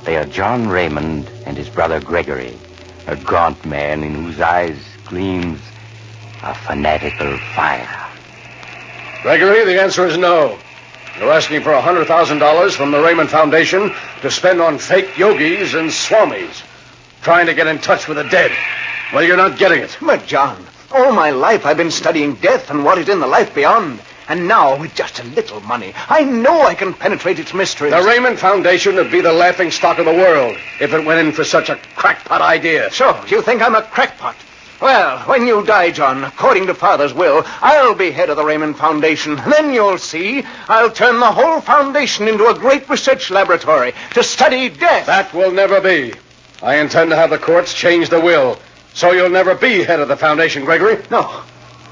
They 0.04 0.18
are 0.18 0.26
John 0.26 0.68
Raymond 0.68 1.30
and 1.46 1.56
his 1.56 1.70
brother 1.70 2.00
Gregory, 2.00 2.58
a 3.08 3.16
gaunt 3.16 3.66
man 3.66 4.04
in 4.04 4.16
whose 4.16 4.40
eyes 4.40 4.78
gleams 5.06 5.60
a 6.44 6.56
fanatical 6.56 7.38
fire. 7.56 8.10
Gregory, 9.22 9.64
the 9.66 9.82
answer 9.82 10.08
is 10.08 10.18
no. 10.18 10.58
You're 11.20 11.32
asking 11.32 11.62
for 11.62 11.74
a 11.74 11.82
$100,000 11.82 12.72
from 12.76 12.92
the 12.92 13.02
Raymond 13.02 13.30
Foundation 13.30 13.94
to 14.22 14.32
spend 14.32 14.62
on 14.62 14.80
fake 14.80 15.18
yogis 15.18 15.76
and 15.76 15.90
swamis, 15.90 16.64
trying 17.22 17.46
to 17.46 17.54
get 17.54 17.68
in 17.68 17.78
touch 17.78 18.08
with 18.08 18.18
the 18.18 18.24
dead. 18.24 18.52
Well, 19.14 19.24
you're 19.24 19.38
not 19.38 19.60
getting 19.60 19.82
it. 19.82 19.96
But, 20.02 20.26
John, 20.26 20.66
all 20.92 21.12
my 21.12 21.32
life 21.32 21.66
I've 21.66 21.78
been 21.78 21.92
studying 21.92 22.36
death 22.36 22.70
and 22.70 22.84
what 22.84 22.98
is 22.98 23.10
in 23.10 23.20
the 23.20 23.28
life 23.28 23.54
beyond. 23.56 24.02
And 24.28 24.48
now, 24.48 24.80
with 24.80 24.96
just 24.96 25.20
a 25.20 25.24
little 25.24 25.60
money, 25.62 25.94
I 26.08 26.24
know 26.24 26.62
I 26.62 26.76
can 26.76 26.94
penetrate 26.94 27.40
its 27.40 27.54
mysteries. 27.54 27.92
The 27.92 28.02
Raymond 28.02 28.40
Foundation 28.40 28.96
would 28.96 29.12
be 29.12 29.20
the 29.20 29.34
laughing 29.34 29.72
stock 29.72 29.98
of 29.98 30.06
the 30.06 30.14
world 30.14 30.58
if 30.80 30.94
it 30.94 31.06
went 31.06 31.26
in 31.26 31.34
for 31.34 31.44
such 31.44 31.70
a 31.70 31.76
crackpot 31.96 32.42
idea. 32.42 32.90
So, 32.92 33.26
you 33.28 33.42
think 33.42 33.62
I'm 33.62 33.76
a 33.76 33.82
crackpot? 33.82 34.36
Well, 34.82 35.20
when 35.28 35.46
you 35.46 35.64
die, 35.64 35.92
John, 35.92 36.24
according 36.24 36.68
to 36.68 36.74
Father's 36.74 37.14
will, 37.14 37.44
I'll 37.46 37.94
be 37.94 38.10
head 38.10 38.32
of 38.32 38.38
the 38.38 38.46
Raymond 38.46 38.78
Foundation. 38.78 39.36
Then 39.36 39.74
you'll 39.74 40.00
see 40.00 40.44
I'll 40.68 40.90
turn 40.90 41.20
the 41.20 41.32
whole 41.32 41.62
foundation 41.62 42.28
into 42.28 42.48
a 42.48 42.58
great 42.58 42.90
research 42.90 43.30
laboratory 43.30 43.94
to 44.14 44.24
study 44.24 44.70
death. 44.70 45.06
That 45.06 45.34
will 45.34 45.52
never 45.52 45.82
be. 45.82 46.14
I 46.64 46.78
intend 46.78 47.12
to 47.12 47.16
have 47.16 47.30
the 47.30 47.38
courts 47.38 47.74
change 47.74 48.10
the 48.10 48.22
will, 48.22 48.58
so 48.94 49.12
you'll 49.12 49.30
never 49.30 49.56
be 49.56 49.84
head 49.84 50.00
of 50.00 50.08
the 50.08 50.18
foundation, 50.18 50.66
Gregory. 50.66 50.98
No. 51.10 51.44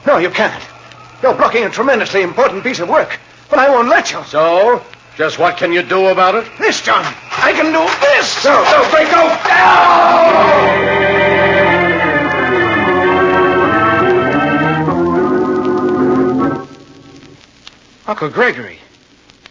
No, 0.06 0.18
you 0.18 0.30
can't. 0.30 0.64
You're 1.22 1.36
blocking 1.36 1.64
a 1.64 1.70
tremendously 1.70 2.22
important 2.22 2.64
piece 2.64 2.80
of 2.80 2.90
work. 2.90 3.20
But 3.50 3.60
I 3.60 3.70
won't 3.70 3.90
let 3.90 4.12
you. 4.12 4.24
So, 4.26 4.84
just 5.18 5.40
what 5.40 5.58
can 5.58 5.74
you 5.74 5.82
do 5.84 6.08
about 6.08 6.36
it? 6.36 6.46
This, 6.60 6.82
John. 6.82 7.04
I 7.32 7.52
can 7.54 7.72
do 7.74 7.86
this. 8.02 8.46
No, 8.46 8.64
no, 8.64 8.84
Frank, 8.90 9.12
no! 9.12 10.40
Uncle 18.08 18.30
Gregory, 18.30 18.80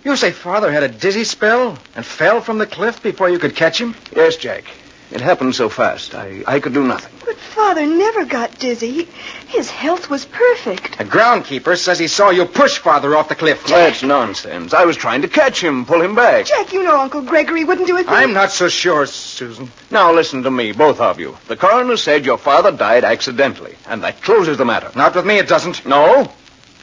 You 0.04 0.16
say 0.16 0.32
Father 0.32 0.72
had 0.72 0.82
a 0.82 0.88
dizzy 0.88 1.22
spell 1.22 1.78
and 1.94 2.04
fell 2.04 2.40
from 2.40 2.58
the 2.58 2.66
cliff 2.66 3.00
before 3.02 3.28
you 3.30 3.38
could 3.38 3.54
catch 3.54 3.80
him? 3.80 3.94
Yes, 4.14 4.36
Jack. 4.36 4.64
It 5.10 5.20
happened 5.22 5.54
so 5.54 5.68
fast. 5.70 6.14
I, 6.14 6.42
I 6.46 6.60
could 6.60 6.74
do 6.74 6.84
nothing. 6.86 7.12
But 7.24 7.36
Father 7.36 7.86
never 7.86 8.26
got 8.26 8.58
dizzy. 8.58 8.90
He, 8.90 9.08
his 9.48 9.70
health 9.70 10.10
was 10.10 10.26
perfect. 10.26 10.98
The 10.98 11.04
groundkeeper 11.04 11.78
says 11.78 11.98
he 11.98 12.08
saw 12.08 12.28
you 12.30 12.44
push 12.44 12.78
Father 12.78 13.16
off 13.16 13.28
the 13.30 13.34
cliff. 13.34 13.66
That's 13.66 14.02
nonsense. 14.02 14.74
I 14.74 14.84
was 14.84 14.96
trying 14.96 15.22
to 15.22 15.28
catch 15.28 15.62
him, 15.64 15.86
pull 15.86 16.02
him 16.02 16.14
back. 16.14 16.46
Jack, 16.46 16.72
you 16.74 16.82
know 16.82 17.00
Uncle 17.00 17.22
Gregory 17.22 17.64
wouldn't 17.64 17.86
do 17.86 17.96
a 17.96 18.02
thing. 18.02 18.12
I'm 18.12 18.34
not 18.34 18.50
so 18.50 18.68
sure, 18.68 19.06
Susan. 19.06 19.70
Now 19.90 20.12
listen 20.12 20.42
to 20.42 20.50
me, 20.50 20.72
both 20.72 21.00
of 21.00 21.18
you. 21.18 21.36
The 21.48 21.56
coroner 21.56 21.96
said 21.96 22.26
your 22.26 22.38
father 22.38 22.70
died 22.70 23.04
accidentally, 23.04 23.76
and 23.86 24.02
that 24.04 24.20
closes 24.20 24.58
the 24.58 24.66
matter. 24.66 24.90
Not 24.94 25.14
with 25.14 25.24
me, 25.24 25.38
it 25.38 25.48
doesn't. 25.48 25.86
No? 25.86 26.30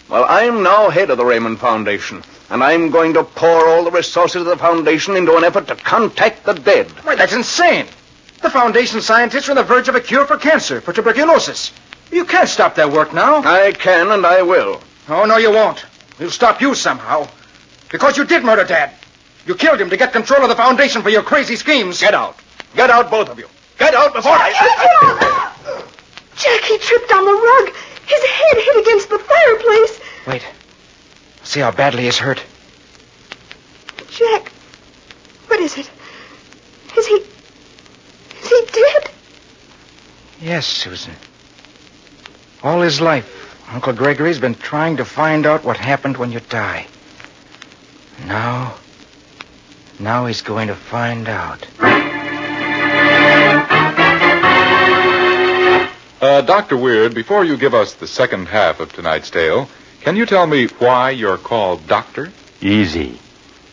Well, 0.09 0.25
I'm 0.27 0.63
now 0.63 0.89
head 0.89 1.09
of 1.11 1.17
the 1.17 1.25
Raymond 1.25 1.59
Foundation, 1.59 2.23
and 2.49 2.63
I'm 2.63 2.89
going 2.89 3.13
to 3.13 3.23
pour 3.23 3.67
all 3.67 3.83
the 3.83 3.91
resources 3.91 4.41
of 4.41 4.47
the 4.47 4.57
foundation 4.57 5.15
into 5.15 5.35
an 5.35 5.43
effort 5.43 5.67
to 5.67 5.75
contact 5.75 6.43
the 6.43 6.53
dead. 6.53 6.87
Why, 7.03 7.15
that's 7.15 7.33
insane. 7.33 7.85
The 8.45 8.51
Foundation 8.51 9.01
scientists 9.01 9.49
are 9.49 9.53
on 9.53 9.55
the 9.55 9.63
verge 9.63 9.89
of 9.89 9.95
a 9.95 9.99
cure 9.99 10.27
for 10.27 10.37
cancer, 10.37 10.79
for 10.79 10.93
tuberculosis. 10.93 11.73
You 12.11 12.25
can't 12.25 12.47
stop 12.47 12.75
their 12.75 12.87
work 12.87 13.11
now. 13.11 13.37
I 13.37 13.71
can 13.71 14.11
and 14.11 14.23
I 14.23 14.43
will. 14.43 14.81
Oh, 15.09 15.25
no, 15.25 15.37
you 15.37 15.49
won't. 15.49 15.83
We'll 16.19 16.29
stop 16.29 16.61
you 16.61 16.75
somehow. 16.75 17.27
Because 17.89 18.17
you 18.17 18.23
did 18.23 18.43
murder 18.43 18.63
Dad. 18.63 18.91
You 19.47 19.55
killed 19.55 19.81
him 19.81 19.89
to 19.89 19.97
get 19.97 20.13
control 20.13 20.43
of 20.43 20.49
the 20.49 20.55
Foundation 20.55 21.01
for 21.01 21.09
your 21.09 21.23
crazy 21.23 21.55
schemes. 21.55 21.99
Get 21.99 22.13
out. 22.13 22.37
Get 22.75 22.91
out, 22.91 23.09
both 23.09 23.29
of 23.29 23.39
you. 23.39 23.47
Get 23.79 23.95
out 23.95 24.13
before 24.13 24.33
I... 24.35 24.51
Jack, 26.35 26.61
he 26.65 26.77
tripped 26.77 27.11
on 27.13 27.25
the 27.25 27.33
rug. 27.33 27.75
His 28.05 28.23
head 28.23 28.57
hit 28.57 28.77
against 28.79 29.09
the 29.09 29.17
fireplace. 29.17 29.99
Wait. 30.27 30.45
See 31.41 31.61
how 31.61 31.71
badly 31.71 32.03
he's 32.03 32.19
hurt. 32.19 32.43
Jack, 34.11 34.51
what 35.47 35.59
is 35.59 35.79
it? 35.79 35.89
Is 36.95 37.07
he. 37.07 37.34
Is 38.45 38.51
he 38.51 38.65
did? 38.71 39.09
Yes, 40.39 40.67
Susan. 40.67 41.13
All 42.61 42.81
his 42.81 43.01
life, 43.01 43.67
Uncle 43.71 43.93
Gregory's 43.93 44.39
been 44.39 44.53
trying 44.53 44.97
to 44.97 45.05
find 45.05 45.45
out 45.47 45.63
what 45.63 45.77
happened 45.77 46.17
when 46.17 46.31
you 46.31 46.39
die. 46.41 46.85
Now. 48.27 48.75
Now 49.99 50.25
he's 50.27 50.41
going 50.41 50.67
to 50.67 50.75
find 50.75 51.27
out. 51.27 51.65
Uh, 56.21 56.41
Dr. 56.41 56.77
Weird, 56.77 57.15
before 57.15 57.45
you 57.45 57.57
give 57.57 57.73
us 57.73 57.95
the 57.95 58.07
second 58.07 58.47
half 58.47 58.79
of 58.79 58.93
tonight's 58.93 59.29
tale, 59.31 59.69
can 60.01 60.15
you 60.15 60.25
tell 60.25 60.45
me 60.45 60.67
why 60.77 61.09
you're 61.09 61.37
called 61.37 61.87
Doctor? 61.87 62.31
Easy. 62.61 63.19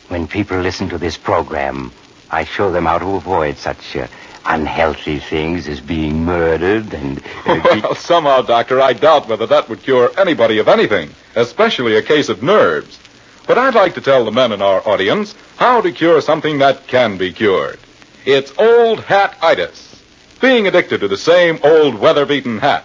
When 0.09 0.27
people 0.27 0.59
listen 0.59 0.89
to 0.91 0.99
this 0.99 1.19
program, 1.19 1.93
I 2.31 2.45
show 2.45 2.73
them 2.73 2.87
how 2.87 2.99
to 2.99 3.17
avoid 3.17 3.59
such 3.59 3.97
uh, 3.97 4.07
unhealthy 4.45 5.19
things 5.19 5.69
as 5.69 5.81
being 5.81 6.25
murdered 6.25 6.93
and. 6.95 7.23
Uh, 7.47 7.61
well, 7.83 7.95
somehow, 7.95 8.43
Doctor, 8.43 8.81
I 8.81 8.93
doubt 8.93 9.29
whether 9.29 9.47
that 9.47 9.69
would 9.69 9.83
cure 9.83 10.11
anybody 10.19 10.59
of 10.59 10.69
anything, 10.69 11.11
especially 11.35 11.97
a 11.97 12.03
case 12.03 12.29
of 12.29 12.43
nerves. 12.43 12.99
But 13.47 13.59
I'd 13.59 13.75
like 13.75 13.95
to 13.95 14.01
tell 14.01 14.25
the 14.25 14.31
men 14.31 14.53
in 14.53 14.63
our 14.63 14.87
audience 14.87 15.35
how 15.57 15.81
to 15.81 15.93
cure 15.93 16.21
something 16.21 16.59
that 16.59 16.87
can 16.87 17.19
be 17.19 17.33
cured. 17.33 17.79
It's 18.25 18.53
old 18.57 19.01
hat-itis. 19.01 20.01
Being 20.41 20.67
addicted 20.67 21.01
to 21.01 21.09
the 21.09 21.17
same 21.17 21.59
old 21.63 21.97
weather-beaten 21.97 22.59
hat. 22.59 22.85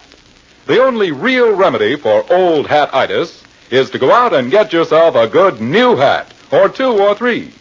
The 0.66 0.82
only 0.82 1.12
real 1.12 1.54
remedy 1.54 1.96
for 1.96 2.24
old 2.32 2.66
hat-itis 2.66 3.42
is 3.70 3.90
to 3.90 3.98
go 3.98 4.12
out 4.12 4.34
and 4.34 4.50
get 4.50 4.72
yourself 4.72 5.14
a 5.14 5.28
good 5.28 5.60
new 5.60 5.96
hat, 5.96 6.32
or 6.50 6.68
two 6.68 6.90
or 6.90 7.14
three. 7.14 7.52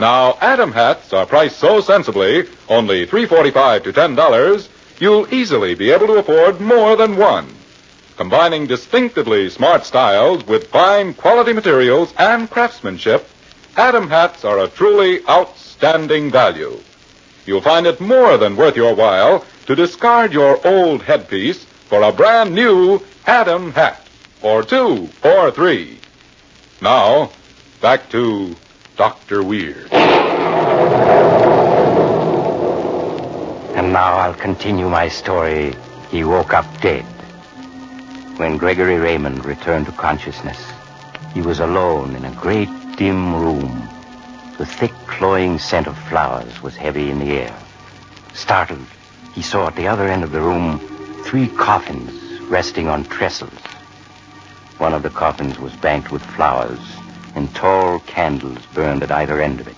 Now, 0.00 0.38
Adam 0.40 0.72
hats 0.72 1.12
are 1.12 1.26
priced 1.26 1.58
so 1.58 1.82
sensibly, 1.82 2.48
only 2.70 3.04
three 3.04 3.26
forty-five 3.26 3.82
to 3.82 3.92
ten 3.92 4.14
dollars, 4.14 4.66
you'll 4.98 5.32
easily 5.32 5.74
be 5.74 5.90
able 5.90 6.06
to 6.06 6.14
afford 6.14 6.58
more 6.58 6.96
than 6.96 7.18
one. 7.18 7.46
Combining 8.16 8.66
distinctively 8.66 9.50
smart 9.50 9.84
styles 9.84 10.46
with 10.46 10.68
fine 10.68 11.12
quality 11.12 11.52
materials 11.52 12.14
and 12.18 12.48
craftsmanship, 12.48 13.28
Adam 13.76 14.08
hats 14.08 14.42
are 14.42 14.60
a 14.60 14.68
truly 14.68 15.20
outstanding 15.28 16.30
value. 16.30 16.80
You'll 17.44 17.60
find 17.60 17.86
it 17.86 18.00
more 18.00 18.38
than 18.38 18.56
worth 18.56 18.76
your 18.76 18.94
while 18.94 19.44
to 19.66 19.74
discard 19.74 20.32
your 20.32 20.66
old 20.66 21.02
headpiece 21.02 21.62
for 21.90 22.00
a 22.02 22.12
brand 22.12 22.54
new 22.54 23.02
Adam 23.26 23.72
hat, 23.72 24.08
or 24.40 24.62
two, 24.62 25.10
or 25.22 25.50
three. 25.50 25.98
Now, 26.80 27.32
back 27.82 28.08
to 28.10 28.56
Dr. 29.00 29.42
Weird. 29.42 29.90
And 33.72 33.94
now 33.94 34.12
I'll 34.12 34.34
continue 34.34 34.90
my 34.90 35.08
story. 35.08 35.74
He 36.10 36.22
woke 36.22 36.52
up 36.52 36.66
dead. 36.82 37.06
When 38.36 38.58
Gregory 38.58 38.98
Raymond 38.98 39.46
returned 39.46 39.86
to 39.86 39.92
consciousness, 39.92 40.62
he 41.32 41.40
was 41.40 41.60
alone 41.60 42.14
in 42.14 42.26
a 42.26 42.32
great 42.32 42.68
dim 42.98 43.34
room. 43.34 43.88
The 44.58 44.66
thick, 44.66 44.92
cloying 45.06 45.58
scent 45.58 45.86
of 45.86 45.96
flowers 45.96 46.62
was 46.62 46.76
heavy 46.76 47.10
in 47.10 47.20
the 47.20 47.32
air. 47.32 47.56
Startled, 48.34 48.86
he 49.32 49.40
saw 49.40 49.68
at 49.68 49.76
the 49.76 49.88
other 49.88 50.08
end 50.08 50.24
of 50.24 50.30
the 50.30 50.42
room 50.42 50.78
three 51.24 51.48
coffins 51.48 52.12
resting 52.50 52.88
on 52.88 53.04
trestles. 53.04 53.64
One 54.76 54.92
of 54.92 55.02
the 55.02 55.08
coffins 55.08 55.58
was 55.58 55.74
banked 55.76 56.12
with 56.12 56.20
flowers, 56.20 57.00
and 57.34 57.54
tall 57.54 58.00
candles 58.00 58.64
burned 58.74 59.02
at 59.02 59.10
either 59.10 59.40
end 59.40 59.60
of 59.60 59.68
it. 59.68 59.76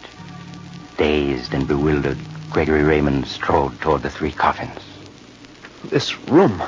Dazed 0.97 1.55
and 1.55 1.67
bewildered, 1.67 2.19
Gregory 2.51 2.83
Raymond 2.83 3.27
strode 3.27 3.81
toward 3.81 4.03
the 4.03 4.11
three 4.11 4.33
coffins. 4.33 4.81
This 5.85 6.19
room. 6.29 6.63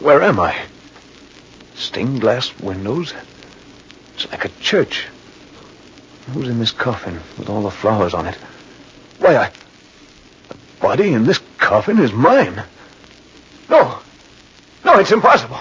Where 0.00 0.22
am 0.22 0.40
I? 0.40 0.56
Stained 1.74 2.20
glass 2.20 2.58
windows. 2.58 3.14
It's 4.14 4.30
like 4.30 4.44
a 4.44 4.60
church. 4.60 5.06
Who's 6.32 6.48
in 6.48 6.58
this 6.58 6.72
coffin 6.72 7.20
with 7.38 7.48
all 7.48 7.62
the 7.62 7.70
flowers 7.70 8.14
on 8.14 8.26
it? 8.26 8.34
Why, 9.18 9.36
I. 9.36 9.50
The 10.48 10.56
body 10.80 11.12
in 11.12 11.24
this 11.24 11.40
coffin 11.58 11.98
is 11.98 12.12
mine. 12.12 12.62
No. 13.68 13.98
No, 14.84 14.98
it's 14.98 15.12
impossible. 15.12 15.60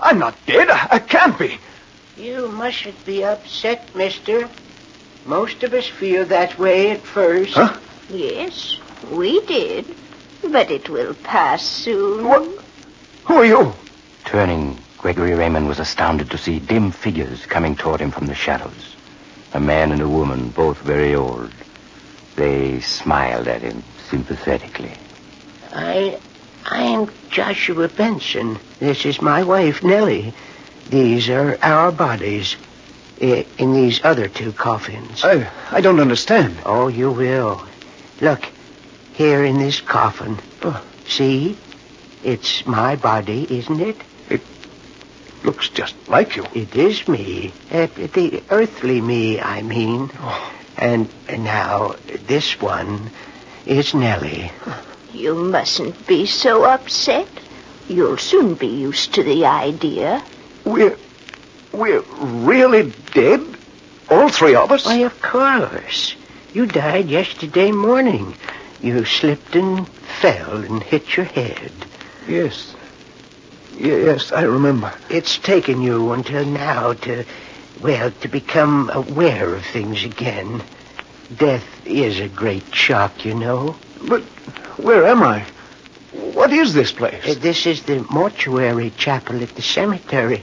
I'm 0.00 0.18
not 0.18 0.36
dead. 0.46 0.70
I, 0.70 0.88
I 0.92 0.98
can't 0.98 1.38
be. 1.38 1.58
You 2.16 2.48
mustn't 2.48 3.04
be 3.04 3.24
upset, 3.24 3.94
mister. 3.94 4.48
Most 5.26 5.62
of 5.62 5.74
us 5.74 5.86
feel 5.86 6.24
that 6.26 6.58
way 6.58 6.92
at 6.92 7.00
first. 7.00 7.54
Huh? 7.54 7.78
Yes, 8.08 8.78
we 9.10 9.40
did. 9.46 9.86
But 10.42 10.70
it 10.70 10.88
will 10.88 11.14
pass 11.14 11.64
soon. 11.64 12.24
What? 12.28 12.64
Who 13.24 13.34
are 13.34 13.44
you? 13.44 13.72
Turning, 14.24 14.78
Gregory 14.98 15.34
Raymond 15.34 15.66
was 15.66 15.80
astounded 15.80 16.30
to 16.30 16.38
see 16.38 16.60
dim 16.60 16.90
figures 16.92 17.46
coming 17.46 17.74
toward 17.74 18.00
him 18.00 18.10
from 18.10 18.26
the 18.26 18.34
shadows. 18.34 18.94
A 19.52 19.60
man 19.60 19.90
and 19.90 20.00
a 20.00 20.08
woman, 20.08 20.50
both 20.50 20.78
very 20.78 21.14
old. 21.14 21.50
They 22.36 22.80
smiled 22.80 23.48
at 23.48 23.62
him 23.62 23.82
sympathetically. 24.08 24.92
I, 25.72 26.18
I'm 26.64 27.10
Joshua 27.30 27.88
Benson. 27.88 28.58
This 28.78 29.04
is 29.04 29.20
my 29.20 29.42
wife, 29.42 29.82
Nellie. 29.82 30.34
These 30.90 31.28
are 31.30 31.58
our 31.62 31.90
bodies 31.92 32.56
i- 33.20 33.46
in 33.58 33.72
these 33.74 34.04
other 34.04 34.28
two 34.28 34.52
coffins. 34.52 35.24
I, 35.24 35.48
I 35.70 35.80
don't 35.80 36.00
understand. 36.00 36.56
Oh, 36.64 36.88
you 36.88 37.10
will. 37.10 37.62
Look, 38.20 38.44
here 39.14 39.44
in 39.44 39.58
this 39.58 39.80
coffin. 39.80 40.38
Oh. 40.62 40.84
See? 41.06 41.56
It's 42.22 42.64
my 42.66 42.96
body, 42.96 43.46
isn't 43.58 43.80
it? 43.80 43.96
It 44.30 44.40
looks 45.42 45.68
just 45.68 45.94
like 46.08 46.36
you. 46.36 46.46
It 46.54 46.74
is 46.74 47.06
me. 47.06 47.52
Uh, 47.70 47.86
the 47.96 48.42
earthly 48.50 49.00
me, 49.00 49.40
I 49.40 49.62
mean. 49.62 50.10
Oh. 50.20 50.50
And, 50.76 51.08
and 51.28 51.44
now, 51.44 51.94
this 52.26 52.60
one 52.60 53.10
is 53.66 53.94
Nellie. 53.94 54.50
You 55.12 55.34
mustn't 55.34 56.06
be 56.06 56.26
so 56.26 56.64
upset. 56.64 57.28
You'll 57.88 58.16
soon 58.18 58.54
be 58.54 58.66
used 58.66 59.14
to 59.14 59.22
the 59.22 59.46
idea. 59.46 60.24
We're. 60.64 60.96
We're 61.72 62.02
really 62.18 62.92
dead? 63.12 63.42
All 64.08 64.28
three 64.28 64.54
of 64.54 64.70
us? 64.70 64.86
Why, 64.86 64.98
of 64.98 65.20
course. 65.20 66.14
You 66.52 66.66
died 66.66 67.06
yesterday 67.08 67.72
morning. 67.72 68.36
You 68.80 69.04
slipped 69.04 69.56
and 69.56 69.88
fell 69.88 70.58
and 70.58 70.80
hit 70.82 71.16
your 71.16 71.26
head. 71.26 71.72
Yes. 72.28 72.76
Yes, 73.76 74.30
I 74.30 74.42
remember. 74.42 74.92
It's 75.10 75.36
taken 75.38 75.82
you 75.82 76.12
until 76.12 76.44
now 76.44 76.92
to, 76.92 77.24
well, 77.80 78.12
to 78.12 78.28
become 78.28 78.88
aware 78.92 79.52
of 79.54 79.66
things 79.66 80.04
again. 80.04 80.62
Death 81.36 81.66
is 81.84 82.20
a 82.20 82.28
great 82.28 82.72
shock, 82.72 83.24
you 83.24 83.34
know. 83.34 83.74
But 84.06 84.22
where 84.78 85.06
am 85.06 85.24
I? 85.24 85.44
What 86.34 86.52
is 86.52 86.74
this 86.74 86.90
place? 86.90 87.24
Uh, 87.24 87.38
this 87.38 87.64
is 87.64 87.84
the 87.84 88.04
mortuary 88.10 88.90
chapel 88.98 89.40
at 89.40 89.54
the 89.54 89.62
cemetery. 89.62 90.42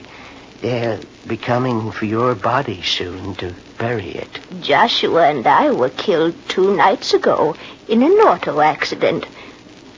They'll 0.62 1.02
be 1.28 1.36
coming 1.36 1.92
for 1.92 2.06
your 2.06 2.34
body 2.34 2.82
soon 2.82 3.36
to 3.36 3.54
bury 3.78 4.12
it. 4.12 4.40
Joshua 4.62 5.28
and 5.28 5.46
I 5.46 5.72
were 5.72 5.90
killed 5.90 6.36
two 6.48 6.78
nights 6.78 7.14
ago 7.14 7.58
in 7.90 8.02
an 8.04 8.12
auto 8.12 8.62
accident. 8.62 9.26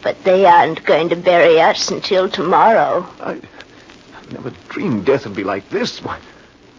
But 0.02 0.24
they 0.24 0.46
aren't 0.46 0.84
going 0.84 1.10
to 1.10 1.16
bury 1.16 1.62
us 1.62 1.92
until 1.92 2.28
tomorrow. 2.28 3.08
I 3.22 3.40
never 4.32 4.52
dreamed 4.70 5.06
death 5.06 5.26
would 5.26 5.36
be 5.36 5.44
like 5.44 5.70
this. 5.70 6.04
Why, 6.04 6.18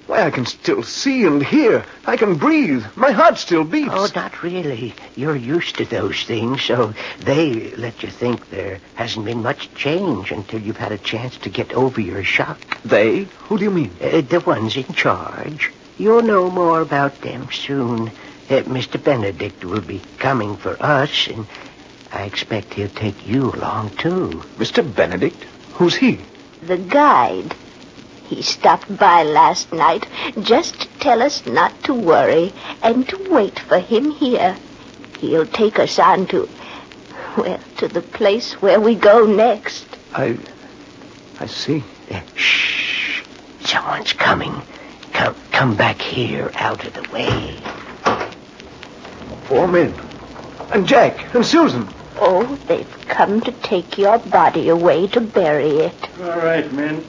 why, 0.06 0.22
I 0.22 0.30
can 0.30 0.44
still 0.46 0.82
see 0.82 1.24
and 1.24 1.42
hear. 1.42 1.84
I 2.06 2.16
can 2.16 2.36
breathe. 2.36 2.84
My 2.94 3.10
heart 3.12 3.38
still 3.38 3.64
beats. 3.64 3.90
Oh, 3.92 4.08
not 4.14 4.42
really. 4.42 4.94
You're 5.16 5.36
used 5.36 5.76
to 5.76 5.84
those 5.84 6.22
things, 6.24 6.62
so 6.62 6.92
they 7.20 7.70
let 7.76 8.02
you 8.02 8.10
think 8.10 8.50
there 8.50 8.80
hasn't 8.94 9.24
been 9.24 9.42
much 9.42 9.72
change 9.74 10.30
until 10.30 10.60
you've 10.60 10.76
had 10.76 10.92
a 10.92 10.98
chance 10.98 11.36
to 11.38 11.48
get 11.48 11.72
over 11.72 12.00
your 12.00 12.22
shock. 12.24 12.58
They? 12.84 13.24
Who 13.48 13.58
do 13.58 13.64
you 13.64 13.70
mean? 13.70 13.92
Uh, 14.00 14.20
the 14.20 14.40
ones 14.40 14.76
in 14.76 14.92
charge. 14.94 15.72
You'll 15.96 16.22
know 16.22 16.50
more 16.50 16.80
about 16.80 17.20
them 17.22 17.50
soon. 17.50 18.08
Uh, 18.50 18.62
Mr. 18.64 19.02
Benedict 19.02 19.64
will 19.64 19.80
be 19.80 20.02
coming 20.18 20.56
for 20.56 20.76
us, 20.82 21.28
and 21.28 21.46
I 22.12 22.24
expect 22.24 22.74
he'll 22.74 22.88
take 22.88 23.26
you 23.26 23.52
along, 23.52 23.90
too. 23.96 24.42
Mr. 24.58 24.82
Benedict? 24.84 25.42
Who's 25.74 25.94
he? 25.96 26.20
The 26.66 26.76
guide. 26.76 27.54
He 28.26 28.42
stopped 28.42 28.96
by 28.96 29.22
last 29.22 29.72
night 29.72 30.06
just 30.40 30.80
to 30.80 30.88
tell 30.98 31.22
us 31.22 31.44
not 31.46 31.84
to 31.84 31.94
worry 31.94 32.52
and 32.82 33.08
to 33.08 33.16
wait 33.30 33.58
for 33.58 33.78
him 33.78 34.10
here. 34.10 34.56
He'll 35.18 35.46
take 35.46 35.78
us 35.78 35.98
on 35.98 36.26
to, 36.28 36.48
well, 37.36 37.60
to 37.78 37.88
the 37.88 38.00
place 38.00 38.54
where 38.62 38.80
we 38.80 38.94
go 38.94 39.26
next. 39.26 39.86
I. 40.12 40.38
I 41.40 41.46
see. 41.46 41.84
Uh, 42.10 42.20
shh. 42.34 43.22
Someone's 43.60 44.12
coming. 44.12 44.54
Come, 45.12 45.36
come 45.52 45.76
back 45.76 46.00
here, 46.00 46.50
out 46.54 46.84
of 46.84 46.94
the 46.94 47.08
way. 47.12 47.56
Four 49.44 49.68
men. 49.68 49.94
And 50.72 50.86
Jack 50.86 51.34
and 51.34 51.44
Susan. 51.44 51.88
Oh, 52.16 52.44
they've 52.66 53.06
come 53.08 53.40
to 53.42 53.52
take 53.52 53.98
your 53.98 54.18
body 54.18 54.68
away 54.68 55.08
to 55.08 55.20
bury 55.20 55.70
it. 55.78 56.20
All 56.20 56.38
right, 56.38 56.72
men. 56.72 57.04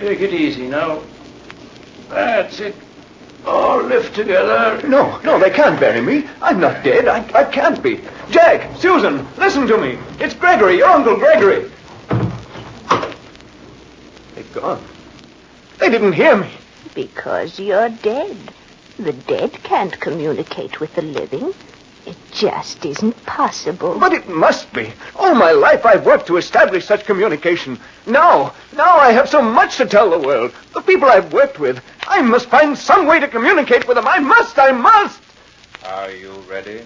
Take 0.00 0.22
it 0.22 0.32
easy 0.32 0.66
now. 0.66 1.02
That's 2.08 2.58
it. 2.58 2.74
All 3.44 3.82
lift 3.82 4.14
together. 4.14 4.80
No, 4.88 5.20
no, 5.20 5.38
they 5.38 5.50
can't 5.50 5.78
bury 5.78 6.00
me. 6.00 6.26
I'm 6.40 6.58
not 6.58 6.82
dead. 6.82 7.06
I, 7.06 7.18
I 7.38 7.44
can't 7.44 7.82
be. 7.82 8.00
Jack, 8.30 8.78
Susan, 8.78 9.26
listen 9.36 9.66
to 9.66 9.76
me. 9.76 9.98
It's 10.18 10.32
Gregory, 10.34 10.78
your 10.78 10.88
Uncle 10.88 11.16
Gregory. 11.16 11.70
They've 14.34 14.54
gone. 14.54 14.82
They 15.78 15.90
didn't 15.90 16.14
hear 16.14 16.36
me. 16.36 16.50
Because 16.94 17.58
you're 17.60 17.90
dead. 17.90 18.38
The 18.96 19.12
dead 19.12 19.52
can't 19.62 20.00
communicate 20.00 20.80
with 20.80 20.94
the 20.94 21.02
living. 21.02 21.52
It 22.06 22.16
just 22.32 22.84
isn't 22.84 23.26
possible. 23.26 23.98
But 23.98 24.12
it 24.12 24.28
must 24.28 24.72
be. 24.72 24.92
All 25.16 25.34
my 25.34 25.52
life 25.52 25.84
I've 25.84 26.06
worked 26.06 26.26
to 26.28 26.38
establish 26.38 26.86
such 26.86 27.04
communication. 27.04 27.78
Now, 28.06 28.54
now 28.74 28.96
I 28.96 29.12
have 29.12 29.28
so 29.28 29.42
much 29.42 29.76
to 29.76 29.86
tell 29.86 30.10
the 30.10 30.18
world. 30.18 30.52
The 30.72 30.80
people 30.80 31.08
I've 31.08 31.32
worked 31.32 31.58
with. 31.58 31.82
I 32.06 32.22
must 32.22 32.48
find 32.48 32.76
some 32.76 33.06
way 33.06 33.20
to 33.20 33.28
communicate 33.28 33.86
with 33.86 33.96
them. 33.96 34.08
I 34.08 34.18
must, 34.18 34.58
I 34.58 34.72
must. 34.72 35.20
Are 35.84 36.10
you 36.10 36.32
ready? 36.48 36.82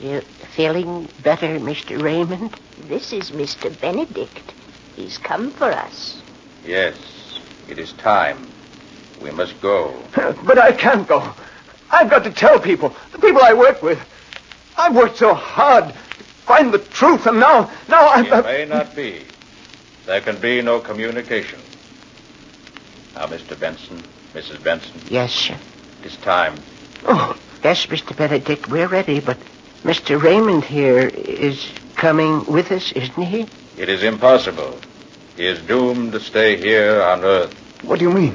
You 0.00 0.20
feeling 0.54 1.08
better, 1.22 1.58
Mr. 1.58 2.00
Raymond? 2.00 2.58
This 2.86 3.12
is 3.12 3.32
Mr. 3.32 3.78
Benedict. 3.80 4.52
He's 4.94 5.18
come 5.18 5.50
for 5.50 5.70
us. 5.72 6.22
Yes, 6.64 6.94
it 7.68 7.78
is 7.78 7.92
time. 7.94 8.46
We 9.20 9.30
must 9.32 9.60
go. 9.60 10.00
But 10.44 10.58
I 10.58 10.72
can't 10.72 11.08
go. 11.08 11.34
I've 11.90 12.10
got 12.10 12.24
to 12.24 12.30
tell 12.30 12.60
people, 12.60 12.94
the 13.12 13.18
people 13.18 13.42
I 13.42 13.54
work 13.54 13.82
with. 13.82 13.98
I've 14.78 14.94
worked 14.94 15.18
so 15.18 15.34
hard 15.34 15.88
to 15.88 15.92
find 15.94 16.72
the 16.72 16.78
truth, 16.78 17.26
and 17.26 17.40
now, 17.40 17.70
now 17.88 18.08
I'm. 18.08 18.26
It 18.26 18.32
uh, 18.32 18.42
may 18.42 18.64
not 18.64 18.94
be. 18.94 19.22
There 20.06 20.20
can 20.20 20.38
be 20.40 20.62
no 20.62 20.80
communication. 20.80 21.58
Now, 23.14 23.26
Mr. 23.26 23.58
Benson, 23.58 24.02
Mrs. 24.32 24.62
Benson, 24.62 25.00
Yes, 25.10 25.32
sir. 25.34 25.56
it 26.00 26.06
is 26.06 26.16
time. 26.18 26.54
Oh, 27.04 27.36
yes, 27.64 27.86
Mr. 27.86 28.16
Benedict, 28.16 28.68
we're 28.68 28.86
ready, 28.86 29.18
but 29.20 29.36
Mr. 29.82 30.22
Raymond 30.22 30.64
here 30.64 31.08
is 31.08 31.68
coming 31.96 32.44
with 32.46 32.70
us, 32.70 32.92
isn't 32.92 33.22
he? 33.22 33.46
It 33.76 33.88
is 33.88 34.04
impossible. 34.04 34.78
He 35.36 35.46
is 35.46 35.60
doomed 35.62 36.12
to 36.12 36.20
stay 36.20 36.56
here 36.56 37.02
on 37.02 37.24
Earth. 37.24 37.52
What 37.84 37.98
do 37.98 38.04
you 38.04 38.12
mean? 38.12 38.34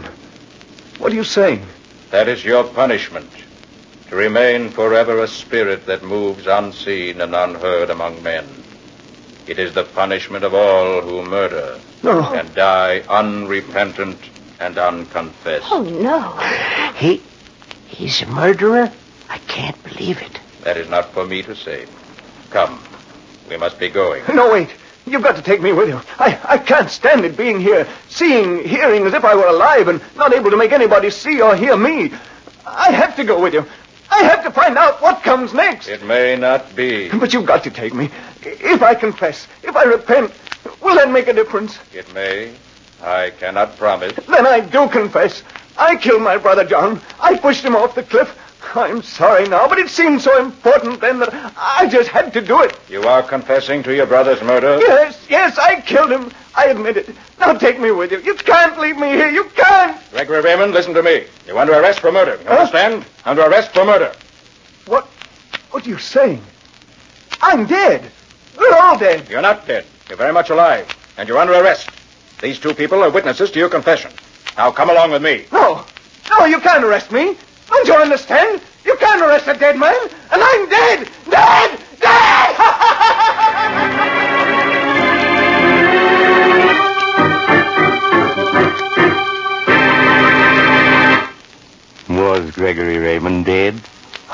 What 0.99 1.11
are 1.11 1.15
you 1.15 1.23
saying? 1.23 1.65
That 2.11 2.27
is 2.27 2.43
your 2.45 2.63
punishment. 2.65 3.29
To 4.13 4.19
remain 4.19 4.69
forever 4.69 5.23
a 5.23 5.27
spirit 5.27 5.87
that 5.87 6.03
moves 6.03 6.45
unseen 6.45 7.19
and 7.19 7.33
unheard 7.33 7.89
among 7.89 8.21
men. 8.21 8.47
It 9.47 9.57
is 9.57 9.73
the 9.73 9.85
punishment 9.85 10.43
of 10.45 10.53
all 10.53 11.01
who 11.01 11.23
murder 11.23 11.79
No. 12.03 12.21
and 12.31 12.53
die 12.53 12.99
unrepentant 13.09 14.19
and 14.59 14.77
unconfessed. 14.77 15.65
Oh, 15.71 15.81
no. 15.81 16.37
He. 16.95 17.23
He's 17.87 18.21
a 18.21 18.27
murderer? 18.27 18.91
I 19.31 19.39
can't 19.47 19.81
believe 19.83 20.21
it. 20.21 20.39
That 20.61 20.77
is 20.77 20.87
not 20.87 21.09
for 21.09 21.25
me 21.25 21.41
to 21.41 21.55
say. 21.55 21.87
Come, 22.51 22.79
we 23.49 23.57
must 23.57 23.79
be 23.79 23.89
going. 23.89 24.21
No, 24.31 24.51
wait. 24.51 24.69
You've 25.07 25.23
got 25.23 25.37
to 25.37 25.41
take 25.41 25.59
me 25.59 25.73
with 25.73 25.89
you. 25.89 25.99
I, 26.19 26.39
I 26.43 26.57
can't 26.59 26.91
stand 26.91 27.25
it 27.25 27.35
being 27.35 27.59
here, 27.59 27.87
seeing, 28.09 28.63
hearing 28.63 29.07
as 29.07 29.15
if 29.15 29.25
I 29.25 29.33
were 29.33 29.47
alive 29.47 29.87
and 29.87 30.03
not 30.15 30.35
able 30.35 30.51
to 30.51 30.57
make 30.57 30.71
anybody 30.71 31.09
see 31.09 31.41
or 31.41 31.55
hear 31.55 31.75
me. 31.75 32.11
I 32.63 32.91
have 32.91 33.15
to 33.15 33.23
go 33.23 33.41
with 33.41 33.55
you. 33.55 33.65
I 34.13 34.21
have 34.25 34.43
to 34.43 34.51
find 34.51 34.77
out 34.77 35.01
what 35.01 35.23
comes 35.23 35.53
next. 35.55 35.87
It 35.87 36.03
may 36.03 36.35
not 36.35 36.75
be. 36.75 37.09
But 37.09 37.33
you've 37.33 37.47
got 37.47 37.63
to 37.63 37.71
take 37.71 37.95
me. 37.95 38.11
If 38.43 38.83
I 38.83 38.93
confess, 38.93 39.47
if 39.63 39.75
I 39.75 39.83
repent, 39.85 40.31
will 40.81 40.95
that 40.95 41.09
make 41.09 41.27
a 41.27 41.33
difference? 41.33 41.79
It 41.91 42.13
may. 42.13 42.53
I 43.01 43.31
cannot 43.31 43.75
promise. 43.75 44.13
Then 44.27 44.45
I 44.45 44.59
do 44.59 44.87
confess. 44.87 45.41
I 45.77 45.95
killed 45.95 46.21
my 46.21 46.37
brother 46.37 46.63
John. 46.63 47.01
I 47.19 47.39
pushed 47.39 47.65
him 47.65 47.75
off 47.75 47.95
the 47.95 48.03
cliff. 48.03 48.37
I'm 48.75 49.01
sorry 49.03 49.47
now, 49.47 49.67
but 49.67 49.77
it 49.77 49.89
seemed 49.89 50.21
so 50.21 50.43
important 50.43 51.01
then 51.01 51.19
that 51.19 51.53
I 51.57 51.87
just 51.87 52.09
had 52.09 52.33
to 52.33 52.41
do 52.41 52.61
it. 52.61 52.75
You 52.89 53.03
are 53.03 53.21
confessing 53.21 53.83
to 53.83 53.95
your 53.95 54.05
brother's 54.05 54.41
murder? 54.41 54.79
Yes, 54.79 55.25
yes, 55.29 55.57
I 55.57 55.81
killed 55.81 56.11
him. 56.11 56.31
I 56.55 56.65
admit 56.67 56.97
it. 56.97 57.15
Now 57.39 57.53
take 57.53 57.79
me 57.79 57.91
with 57.91 58.11
you. 58.11 58.19
You 58.21 58.35
can't 58.35 58.79
leave 58.79 58.97
me 58.97 59.09
here. 59.09 59.29
You 59.29 59.45
can't. 59.55 59.99
Gregory 60.11 60.41
Raymond, 60.41 60.73
listen 60.73 60.93
to 60.93 61.03
me. 61.03 61.25
You're 61.45 61.57
under 61.57 61.73
arrest 61.73 61.99
for 61.99 62.11
murder. 62.11 62.39
You 62.43 62.49
understand? 62.49 63.05
Under 63.25 63.43
arrest 63.43 63.73
for 63.73 63.85
murder. 63.85 64.11
What? 64.85 65.05
What 65.71 65.85
are 65.85 65.89
you 65.89 65.97
saying? 65.97 66.41
I'm 67.41 67.65
dead. 67.65 68.09
We're 68.57 68.77
all 68.77 68.97
dead. 68.97 69.29
You're 69.29 69.41
not 69.41 69.67
dead. 69.67 69.85
You're 70.07 70.17
very 70.17 70.33
much 70.33 70.49
alive. 70.49 70.87
And 71.17 71.27
you're 71.27 71.37
under 71.37 71.53
arrest. 71.53 71.89
These 72.41 72.59
two 72.59 72.73
people 72.73 73.03
are 73.03 73.09
witnesses 73.09 73.51
to 73.51 73.59
your 73.59 73.69
confession. 73.69 74.11
Now 74.57 74.71
come 74.71 74.89
along 74.89 75.11
with 75.11 75.23
me. 75.23 75.45
No. 75.51 75.85
No, 76.29 76.45
you 76.45 76.59
can't 76.59 76.83
arrest 76.83 77.11
me. 77.11 77.35
Don't 77.69 77.87
you 77.87 77.95
understand? 77.95 78.61
You 78.85 78.95
can't 78.97 79.21
arrest 79.21 79.47
a 79.47 79.53
dead 79.53 79.77
man. 79.77 80.09
And 80.31 80.41
I'm 80.43 80.69
dead. 80.69 81.09
Dead! 81.29 81.79
Dead! 81.99 82.55
Was 92.09 92.51
Gregory 92.51 92.97
Raymond 92.97 93.45
dead? 93.45 93.81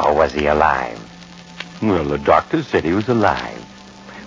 Or 0.03 0.13
was 0.13 0.33
he 0.33 0.47
alive? 0.47 0.99
Well, 1.81 2.03
the 2.03 2.17
doctor 2.17 2.63
said 2.63 2.83
he 2.83 2.93
was 2.93 3.07
alive. 3.07 3.63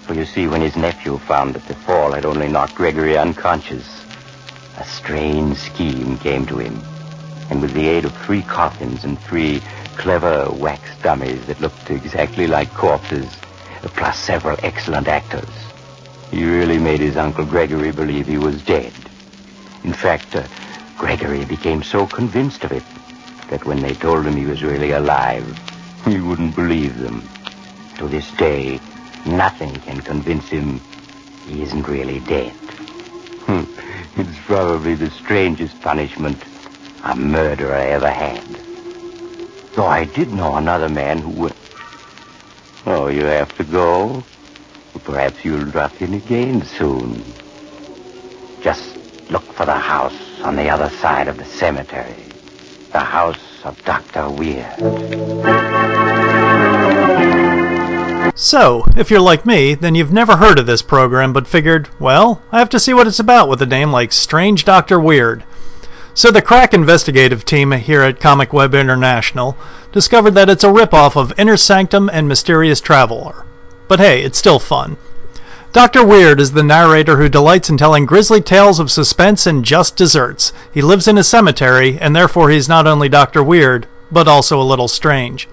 For 0.06 0.14
you 0.14 0.24
see, 0.24 0.46
when 0.46 0.60
his 0.60 0.76
nephew 0.76 1.18
found 1.18 1.54
that 1.54 1.66
the 1.66 1.74
fall 1.74 2.12
had 2.12 2.24
only 2.24 2.48
knocked 2.48 2.74
Gregory 2.74 3.18
unconscious, 3.18 4.04
a 4.78 4.84
strange 4.84 5.58
scheme 5.58 6.16
came 6.18 6.46
to 6.46 6.58
him. 6.58 6.80
And 7.52 7.60
with 7.60 7.74
the 7.74 7.86
aid 7.86 8.06
of 8.06 8.16
three 8.24 8.40
coffins 8.40 9.04
and 9.04 9.20
three 9.20 9.60
clever 9.98 10.50
wax 10.52 10.88
dummies 11.02 11.46
that 11.48 11.60
looked 11.60 11.90
exactly 11.90 12.46
like 12.46 12.72
corpses, 12.72 13.30
plus 13.82 14.18
several 14.18 14.56
excellent 14.62 15.06
actors, 15.06 15.50
he 16.30 16.46
really 16.46 16.78
made 16.78 17.00
his 17.00 17.18
Uncle 17.18 17.44
Gregory 17.44 17.92
believe 17.92 18.26
he 18.26 18.38
was 18.38 18.62
dead. 18.62 18.94
In 19.84 19.92
fact, 19.92 20.34
uh, 20.34 20.44
Gregory 20.96 21.44
became 21.44 21.82
so 21.82 22.06
convinced 22.06 22.64
of 22.64 22.72
it 22.72 22.84
that 23.50 23.66
when 23.66 23.82
they 23.82 23.92
told 23.92 24.24
him 24.24 24.34
he 24.34 24.46
was 24.46 24.62
really 24.62 24.92
alive, 24.92 25.44
he 26.06 26.22
wouldn't 26.22 26.56
believe 26.56 26.96
them. 26.96 27.22
To 27.98 28.08
this 28.08 28.30
day, 28.38 28.80
nothing 29.26 29.74
can 29.80 30.00
convince 30.00 30.48
him 30.48 30.80
he 31.46 31.60
isn't 31.60 31.86
really 31.86 32.20
dead. 32.20 32.54
Hmm. 33.44 33.64
it's 34.18 34.38
probably 34.46 34.94
the 34.94 35.10
strangest 35.10 35.78
punishment 35.82 36.42
a 37.04 37.16
murderer 37.16 37.74
I 37.74 37.86
ever 37.86 38.10
had. 38.10 38.44
Though 39.74 39.86
I 39.86 40.04
did 40.04 40.32
know 40.32 40.56
another 40.56 40.88
man 40.88 41.18
who 41.18 41.30
would. 41.30 41.54
Oh, 42.86 43.08
you 43.08 43.24
have 43.24 43.56
to 43.56 43.64
go? 43.64 44.24
Perhaps 45.04 45.44
you'll 45.44 45.64
drop 45.70 46.00
in 46.02 46.14
again 46.14 46.62
soon. 46.62 47.22
Just 48.60 48.92
Look 49.32 49.44
for 49.54 49.64
the 49.64 49.72
house 49.72 50.42
on 50.42 50.56
the 50.56 50.68
other 50.68 50.90
side 50.90 51.26
of 51.26 51.38
the 51.38 51.44
cemetery. 51.46 52.22
The 52.92 52.98
house 52.98 53.64
of 53.64 53.82
Dr. 53.82 54.28
Weird. 54.28 54.78
So, 58.38 58.84
if 58.94 59.10
you're 59.10 59.20
like 59.20 59.46
me, 59.46 59.74
then 59.74 59.94
you've 59.94 60.12
never 60.12 60.36
heard 60.36 60.58
of 60.58 60.66
this 60.66 60.82
program 60.82 61.32
but 61.32 61.48
figured, 61.48 61.88
well, 61.98 62.42
I 62.52 62.58
have 62.58 62.68
to 62.70 62.78
see 62.78 62.92
what 62.92 63.06
it's 63.06 63.18
about 63.18 63.48
with 63.48 63.62
a 63.62 63.66
name 63.66 63.90
like 63.90 64.12
Strange 64.12 64.66
Dr. 64.66 65.00
Weird. 65.00 65.44
So 66.14 66.31
the 66.31 66.42
crack 66.42 66.75
investigative 66.75 67.44
team 67.44 67.72
here 67.72 68.03
at 68.03 68.20
Comic 68.20 68.53
Web 68.53 68.75
International 68.75 69.57
discovered 69.92 70.33
that 70.33 70.51
it's 70.51 70.64
a 70.64 70.68
ripoff 70.68 71.16
of 71.16 71.33
Inner 71.38 71.57
Sanctum 71.57 72.11
and 72.12 72.29
Mysterious 72.29 72.83
Traveler. 72.83 73.46
But 73.88 73.98
hey, 73.98 74.22
it's 74.22 74.38
still 74.38 74.59
fun. 74.59 74.98
Dr. 75.72 76.05
Weird 76.05 76.38
is 76.38 76.53
the 76.53 76.62
narrator 76.62 77.16
who 77.16 77.31
delights 77.31 77.70
in 77.70 77.79
telling 77.79 78.05
grisly 78.05 78.42
tales 78.42 78.79
of 78.79 78.90
suspense 78.90 79.46
and 79.46 79.64
just 79.64 79.96
desserts. 79.96 80.53
He 80.70 80.83
lives 80.83 81.09
in 81.09 81.16
a 81.16 81.25
cemetery, 81.25 81.98
and 81.98 82.14
therefore 82.14 82.51
he's 82.51 82.68
not 82.68 82.87
only 82.87 83.09
Dr. 83.09 83.42
Weird, 83.42 83.87
but 84.11 84.29
also 84.29 84.61
a 84.61 84.62
little 84.62 84.88
strange. 84.88 85.48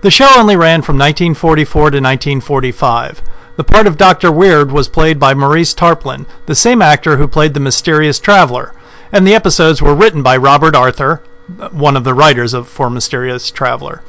The 0.00 0.10
show 0.10 0.30
only 0.38 0.56
ran 0.56 0.80
from 0.80 0.96
1944 0.96 1.80
to 1.82 1.84
1945. 1.84 3.20
The 3.56 3.64
part 3.64 3.86
of 3.86 3.98
Dr. 3.98 4.32
Weird 4.32 4.72
was 4.72 4.88
played 4.88 5.20
by 5.20 5.34
Maurice 5.34 5.74
Tarplin, 5.74 6.24
the 6.46 6.54
same 6.54 6.80
actor 6.80 7.18
who 7.18 7.28
played 7.28 7.52
the 7.52 7.60
mysterious 7.60 8.18
traveler, 8.18 8.72
and 9.12 9.26
the 9.26 9.34
episodes 9.34 9.80
were 9.80 9.94
written 9.94 10.22
by 10.22 10.36
Robert 10.36 10.74
Arthur, 10.74 11.22
one 11.70 11.96
of 11.96 12.04
the 12.04 12.14
writers 12.14 12.54
of 12.54 12.68
For 12.68 12.90
Mysterious 12.90 13.50
Traveler. 13.50 14.02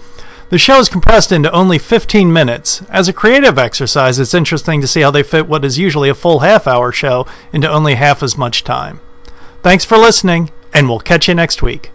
The 0.50 0.58
show 0.58 0.80
is 0.80 0.90
compressed 0.90 1.32
into 1.32 1.52
only 1.52 1.78
15 1.78 2.34
minutes. 2.34 2.82
As 2.90 3.08
a 3.08 3.14
creative 3.14 3.60
exercise, 3.60 4.18
it's 4.18 4.34
interesting 4.34 4.82
to 4.82 4.88
see 4.88 5.02
how 5.02 5.12
they 5.12 5.22
fit 5.22 5.48
what 5.48 5.64
is 5.64 5.78
usually 5.78 6.10
a 6.10 6.16
full 6.16 6.40
half 6.40 6.66
hour 6.66 6.92
show 6.92 7.28
into 7.54 7.70
only 7.70 7.96
half 7.96 8.24
as 8.24 8.38
much 8.38 8.64
time. 8.64 9.00
Thanks 9.62 9.86
for 9.86 9.98
listening, 9.98 10.52
and 10.74 10.90
we'll 10.90 11.00
catch 11.00 11.28
you 11.28 11.36
next 11.36 11.62
week. 11.62 11.92